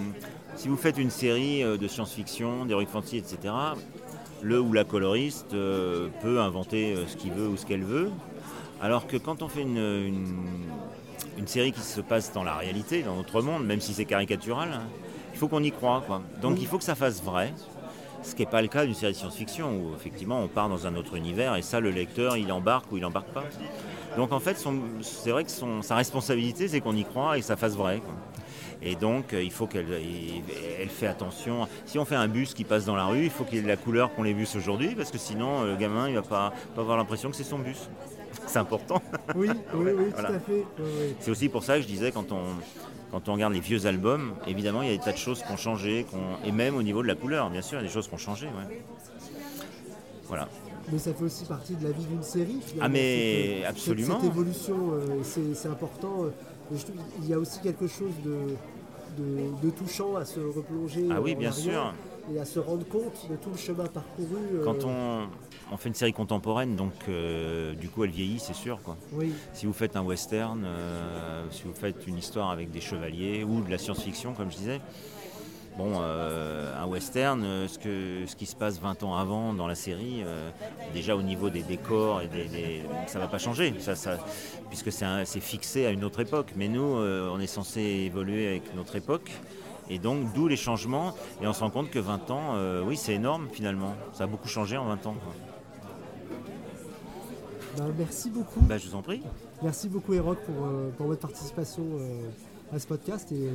si 0.56 0.68
vous 0.68 0.78
faites 0.78 0.98
une 0.98 1.10
série 1.10 1.64
euh, 1.64 1.78
de 1.78 1.88
science-fiction, 1.88 2.66
d'heroic 2.66 2.88
fantasy, 2.88 3.18
etc., 3.18 3.54
le 4.42 4.60
ou 4.62 4.72
la 4.74 4.84
coloriste 4.84 5.54
euh, 5.54 6.10
peut 6.22 6.40
inventer 6.40 6.96
ce 7.08 7.18
qu'il 7.18 7.32
veut 7.32 7.48
ou 7.48 7.58
ce 7.58 7.66
qu'elle 7.66 7.84
veut. 7.84 8.12
Alors 8.82 9.08
que 9.08 9.18
quand 9.18 9.42
on 9.42 9.48
fait 9.48 9.64
une, 9.64 10.28
une, 11.38 11.48
série 11.48 11.72
qui 11.72 11.82
se 11.82 12.00
passe 12.00 12.32
dans 12.32 12.44
la 12.44 12.54
réalité, 12.56 13.02
dans 13.02 13.16
notre 13.16 13.42
monde, 13.42 13.66
même 13.66 13.82
si 13.82 13.94
c'est 13.94 14.06
caricatural, 14.06 14.70
hein, 14.72 14.84
il 15.34 15.40
faut 15.40 15.48
qu'on 15.48 15.64
y 15.64 15.72
croit. 15.72 16.04
Quoi. 16.06 16.22
Donc 16.42 16.62
il 16.62 16.68
faut 16.68 16.78
que 16.78 16.84
ça 16.84 16.96
fasse 16.96 17.24
vrai. 17.24 17.54
Ce 18.22 18.36
qui 18.36 18.44
n'est 18.44 18.50
pas 18.50 18.62
le 18.62 18.68
cas 18.68 18.86
d'une 18.86 18.94
série 18.94 19.14
de 19.14 19.18
science-fiction 19.18 19.72
où 19.72 19.96
effectivement 19.96 20.42
on 20.42 20.48
part 20.48 20.70
dans 20.70 20.86
un 20.86 20.96
autre 20.96 21.16
univers 21.16 21.56
et 21.56 21.62
ça 21.62 21.80
le 21.80 21.92
lecteur 21.92 22.36
il 22.36 22.52
embarque 22.52 22.92
ou 22.92 22.98
il 22.98 23.06
embarque 23.06 23.30
pas. 23.30 23.46
Donc 24.18 24.32
en 24.32 24.40
fait 24.40 24.58
c'est 25.02 25.30
vrai 25.30 25.44
que 25.44 25.52
son, 25.52 25.82
sa 25.82 25.96
responsabilité 25.96 26.68
c'est 26.68 26.82
qu'on 26.82 26.96
y 26.96 27.06
croit 27.06 27.38
et 27.38 27.42
que 27.42 27.46
ça 27.46 27.56
fasse 27.56 27.76
vrai. 27.76 28.02
Et 28.82 28.96
donc 28.96 29.34
euh, 29.34 29.44
il 29.44 29.52
faut 29.52 29.68
qu'elle 29.68 29.86
elle 30.80 30.90
fait 30.90 31.08
attention. 31.08 31.68
Si 31.86 31.98
on 32.00 32.06
fait 32.06 32.16
un 32.16 32.28
bus 32.28 32.54
qui 32.54 32.64
passe 32.64 32.84
dans 32.86 32.96
la 32.96 33.06
rue, 33.06 33.26
il 33.26 33.30
faut 33.30 33.44
qu'il 33.44 33.60
ait 33.60 33.68
la 33.68 33.78
couleur 33.78 34.14
qu'ont 34.14 34.24
les 34.24 34.34
bus 34.34 34.56
aujourd'hui 34.56 34.96
parce 34.96 35.12
que 35.12 35.20
sinon 35.20 35.62
euh, 35.62 35.72
le 35.72 35.76
gamin 35.78 36.10
il 36.10 36.16
va 36.16 36.24
pas, 36.24 36.52
pas 36.76 36.82
avoir 36.82 36.98
l'impression 36.98 37.30
que 37.30 37.36
c'est 37.36 37.44
son 37.44 37.60
bus. 37.60 37.90
C'est 38.48 38.60
important. 38.60 39.02
Oui, 39.36 39.50
oui, 39.74 39.92
oui, 39.98 40.12
tout 40.12 40.26
à 40.26 40.40
fait. 40.40 40.66
C'est 41.20 41.32
aussi 41.32 41.48
pour 41.48 41.64
ça 41.64 41.76
que 41.76 41.84
je 41.84 41.88
disais 41.88 42.12
quand 42.12 42.32
on, 42.32 42.42
quand 43.12 43.30
on 43.30 43.34
regarde 43.34 43.54
les 43.54 43.60
vieux 43.60 43.86
albums, 43.86 44.34
évidemment, 44.48 44.82
il 44.82 44.90
y 44.90 44.94
a 44.94 44.98
des 44.98 45.04
tas 45.04 45.12
de 45.12 45.18
choses 45.18 45.44
qui 45.44 45.52
ont 45.52 45.58
changé, 45.58 46.06
et 46.46 46.52
même 46.52 46.76
au 46.76 46.84
niveau 46.84 47.02
de 47.02 47.08
la 47.08 47.16
couleur, 47.16 47.50
bien 47.50 47.62
sûr, 47.62 47.80
il 47.80 47.84
y 47.84 47.86
a 47.86 47.88
des 47.88 47.94
choses 47.94 48.08
qui 48.08 48.14
ont 48.14 48.20
changé. 48.20 48.48
Voilà. 50.28 50.48
Mais 50.92 51.00
ça 51.00 51.14
fait 51.14 51.24
aussi 51.24 51.46
partie 51.46 51.76
de 51.76 51.84
la 51.84 51.92
vie 51.92 52.06
d'une 52.06 52.24
série. 52.24 52.60
Ah 52.80 52.88
mais 52.88 53.64
absolument. 53.68 54.20
Cette, 54.22 54.32
évolution, 54.32 54.76
euh, 54.94 55.52
c'est 55.54 55.68
important. 55.68 56.26
Il 57.22 57.28
y 57.28 57.34
a 57.34 57.40
aussi 57.40 57.60
quelque 57.60 57.88
chose 57.88 58.14
de, 58.24 59.22
de, 59.62 59.70
touchant 59.72 60.16
à 60.16 60.24
se 60.24 60.40
replonger. 60.40 61.08
Ah 61.12 61.22
oui, 61.22 61.36
bien 61.36 61.52
sûr. 61.52 61.94
Et 62.34 62.40
à 62.40 62.46
se 62.46 62.60
rendre 62.60 62.86
compte 62.88 63.30
de 63.30 63.36
tout 63.38 63.50
le 63.52 63.58
chemin 63.58 63.86
parcouru. 63.86 64.36
Euh, 64.54 64.64
quand 64.64 64.84
on, 64.84 65.28
on, 65.72 65.78
fait 65.78 65.88
une 65.88 65.96
série 65.96 66.12
contemporaine, 66.12 66.76
donc 66.76 66.94
euh, 67.08 67.74
du 67.74 67.88
coup 67.88 68.04
elle 68.04 68.12
vieillit, 68.12 68.40
c'est 68.40 68.56
sûr. 68.56 68.80
Quoi. 68.84 68.98
Oui. 69.14 69.32
Si 69.54 69.66
vous 69.66 69.72
faites 69.72 69.96
un 69.96 70.04
western, 70.04 70.66
si 71.52 71.64
vous 71.64 71.74
faites 71.74 72.06
une 72.06 72.18
histoire 72.18 72.50
avec 72.50 72.70
des 72.70 72.82
chevaliers 72.82 73.46
ou 73.46 73.62
de 73.62 73.72
la 73.72 73.78
science-fiction, 73.78 74.34
comme 74.34 74.52
je 74.52 74.58
disais, 74.58 74.82
Bon, 75.78 76.00
euh, 76.02 76.74
un 76.76 76.88
western, 76.88 77.44
euh, 77.44 77.68
ce, 77.68 77.78
que, 77.78 78.26
ce 78.26 78.36
qui 78.36 78.48
se 78.48 78.56
passe 78.56 78.80
20 78.80 79.04
ans 79.04 79.16
avant 79.16 79.54
dans 79.54 79.68
la 79.68 79.76
série, 79.76 80.24
euh, 80.26 80.50
déjà 80.92 81.16
au 81.16 81.22
niveau 81.22 81.52
des 81.52 81.62
décors, 81.62 82.22
et 82.22 82.28
des, 82.28 82.82
ça 83.06 83.20
ne 83.20 83.24
va 83.24 83.30
pas 83.30 83.38
changer, 83.38 83.76
ça, 83.78 83.96
ça, 83.96 84.18
puisque 84.70 84.92
c'est 84.92 85.40
fixé 85.40 85.86
à 85.86 85.92
une 85.92 86.04
autre 86.04 86.20
époque. 86.20 86.54
Mais 86.56 86.68
nous, 86.68 86.82
on 86.82 87.40
est 87.40 87.48
censé 87.48 87.82
évoluer 87.82 88.48
avec 88.48 88.76
notre 88.76 88.96
époque. 88.96 89.32
Et 89.90 90.00
donc, 90.00 90.34
d'où 90.34 90.48
les 90.48 90.58
changements. 90.58 91.14
Et 91.42 91.48
on 91.48 91.54
se 91.54 91.62
rend 91.62 91.70
compte 91.70 91.92
que 91.92 92.00
20 92.00 92.32
ans, 92.32 92.56
oui, 92.86 92.98
c'est 92.98 93.14
énorme 93.14 93.48
finalement. 93.52 93.96
Ça 94.14 94.24
a 94.24 94.28
beaucoup 94.28 94.48
changé 94.48 94.78
en 94.78 94.86
20 94.86 95.06
ans. 95.06 95.16
Bah, 97.78 97.84
merci 97.98 98.30
beaucoup. 98.32 98.62
Bah, 98.62 98.78
je 98.78 98.88
vous 98.88 98.96
en 98.96 99.02
prie. 99.04 99.22
Merci 99.62 99.88
beaucoup, 99.88 100.14
Eroc, 100.14 100.40
pour, 100.40 100.68
pour 100.98 101.08
votre 101.08 101.22
participation 101.22 101.84
à 102.74 102.80
ce 102.80 102.88
podcast 102.88 103.32
et, 103.32 103.50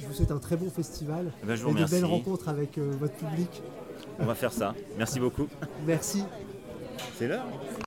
je 0.00 0.06
vous 0.06 0.12
souhaite 0.12 0.30
un 0.30 0.38
très 0.38 0.56
bon 0.56 0.70
festival 0.70 1.32
eh 1.42 1.46
ben, 1.46 1.54
et 1.54 1.74
de 1.80 1.90
belles 1.90 2.04
rencontres 2.04 2.48
avec 2.48 2.78
euh, 2.78 2.90
votre 2.98 3.14
public. 3.14 3.62
On 4.18 4.26
va 4.26 4.34
faire 4.34 4.52
ça. 4.52 4.74
Merci 4.98 5.20
beaucoup. 5.20 5.48
Merci. 5.86 6.24
C'est 7.18 7.28
l'heure. 7.28 7.46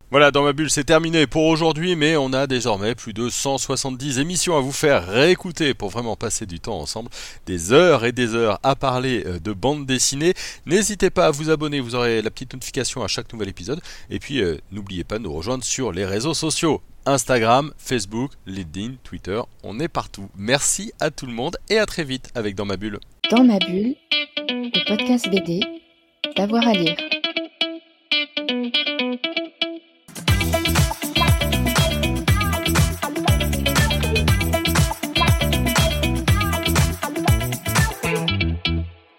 Voilà, 0.10 0.30
dans 0.30 0.44
ma 0.44 0.54
bulle, 0.54 0.70
c'est 0.70 0.84
terminé 0.84 1.26
pour 1.26 1.46
aujourd'hui, 1.46 1.96
mais 1.96 2.16
on 2.18 2.34
a 2.34 2.46
désormais 2.46 2.94
plus 2.94 3.14
de 3.14 3.30
170 3.30 4.20
émissions 4.20 4.56
à 4.56 4.60
vous 4.60 4.72
faire 4.72 5.08
réécouter 5.08 5.74
pour 5.74 5.90
vraiment 5.90 6.16
passer 6.16 6.46
du 6.46 6.60
temps 6.60 6.80
ensemble, 6.80 7.10
des 7.48 7.72
heures 7.74 8.06
et 8.06 8.12
des 8.12 8.36
heures 8.36 8.60
à 8.62 8.76
parler 8.76 9.24
euh, 9.26 9.40
de 9.40 9.54
bande 9.54 9.88
dessinée. 9.88 10.36
N'hésitez 10.68 11.10
pas 11.10 11.26
à 11.26 11.32
vous 11.32 11.50
abonner, 11.50 11.80
vous 11.80 11.96
aurez 11.96 12.22
la 12.22 12.30
petite 12.30 12.54
notification 12.54 13.04
à 13.04 13.08
chaque 13.08 13.32
nouvel 13.34 13.50
épisode. 13.50 13.82
Et 14.12 14.20
puis, 14.20 14.42
euh, 14.42 14.58
n'oubliez 14.72 15.04
pas 15.04 15.18
de 15.18 15.24
nous 15.24 15.34
rejoindre 15.34 15.64
sur 15.64 15.92
les 15.92 16.06
réseaux 16.06 16.36
sociaux. 16.36 16.82
Instagram, 17.06 17.74
Facebook, 17.78 18.32
LinkedIn, 18.46 18.94
Twitter, 19.04 19.42
on 19.64 19.80
est 19.80 19.90
partout. 19.90 20.30
Merci 20.38 20.94
à 21.00 21.12
tout 21.12 21.26
le 21.26 21.34
monde 21.34 21.58
et 21.70 21.78
à 21.78 21.86
très 21.86 22.04
vite 22.04 22.30
avec 22.34 22.56
Dans 22.56 22.66
ma 22.66 22.78
bulle. 22.78 23.00
Dans 23.30 23.44
ma 23.44 23.60
bulle, 23.60 23.96
le 24.48 24.88
podcast 24.88 25.30
BD, 25.30 25.60
d'avoir 26.38 26.66
à 26.66 26.74
lire. 26.74 26.96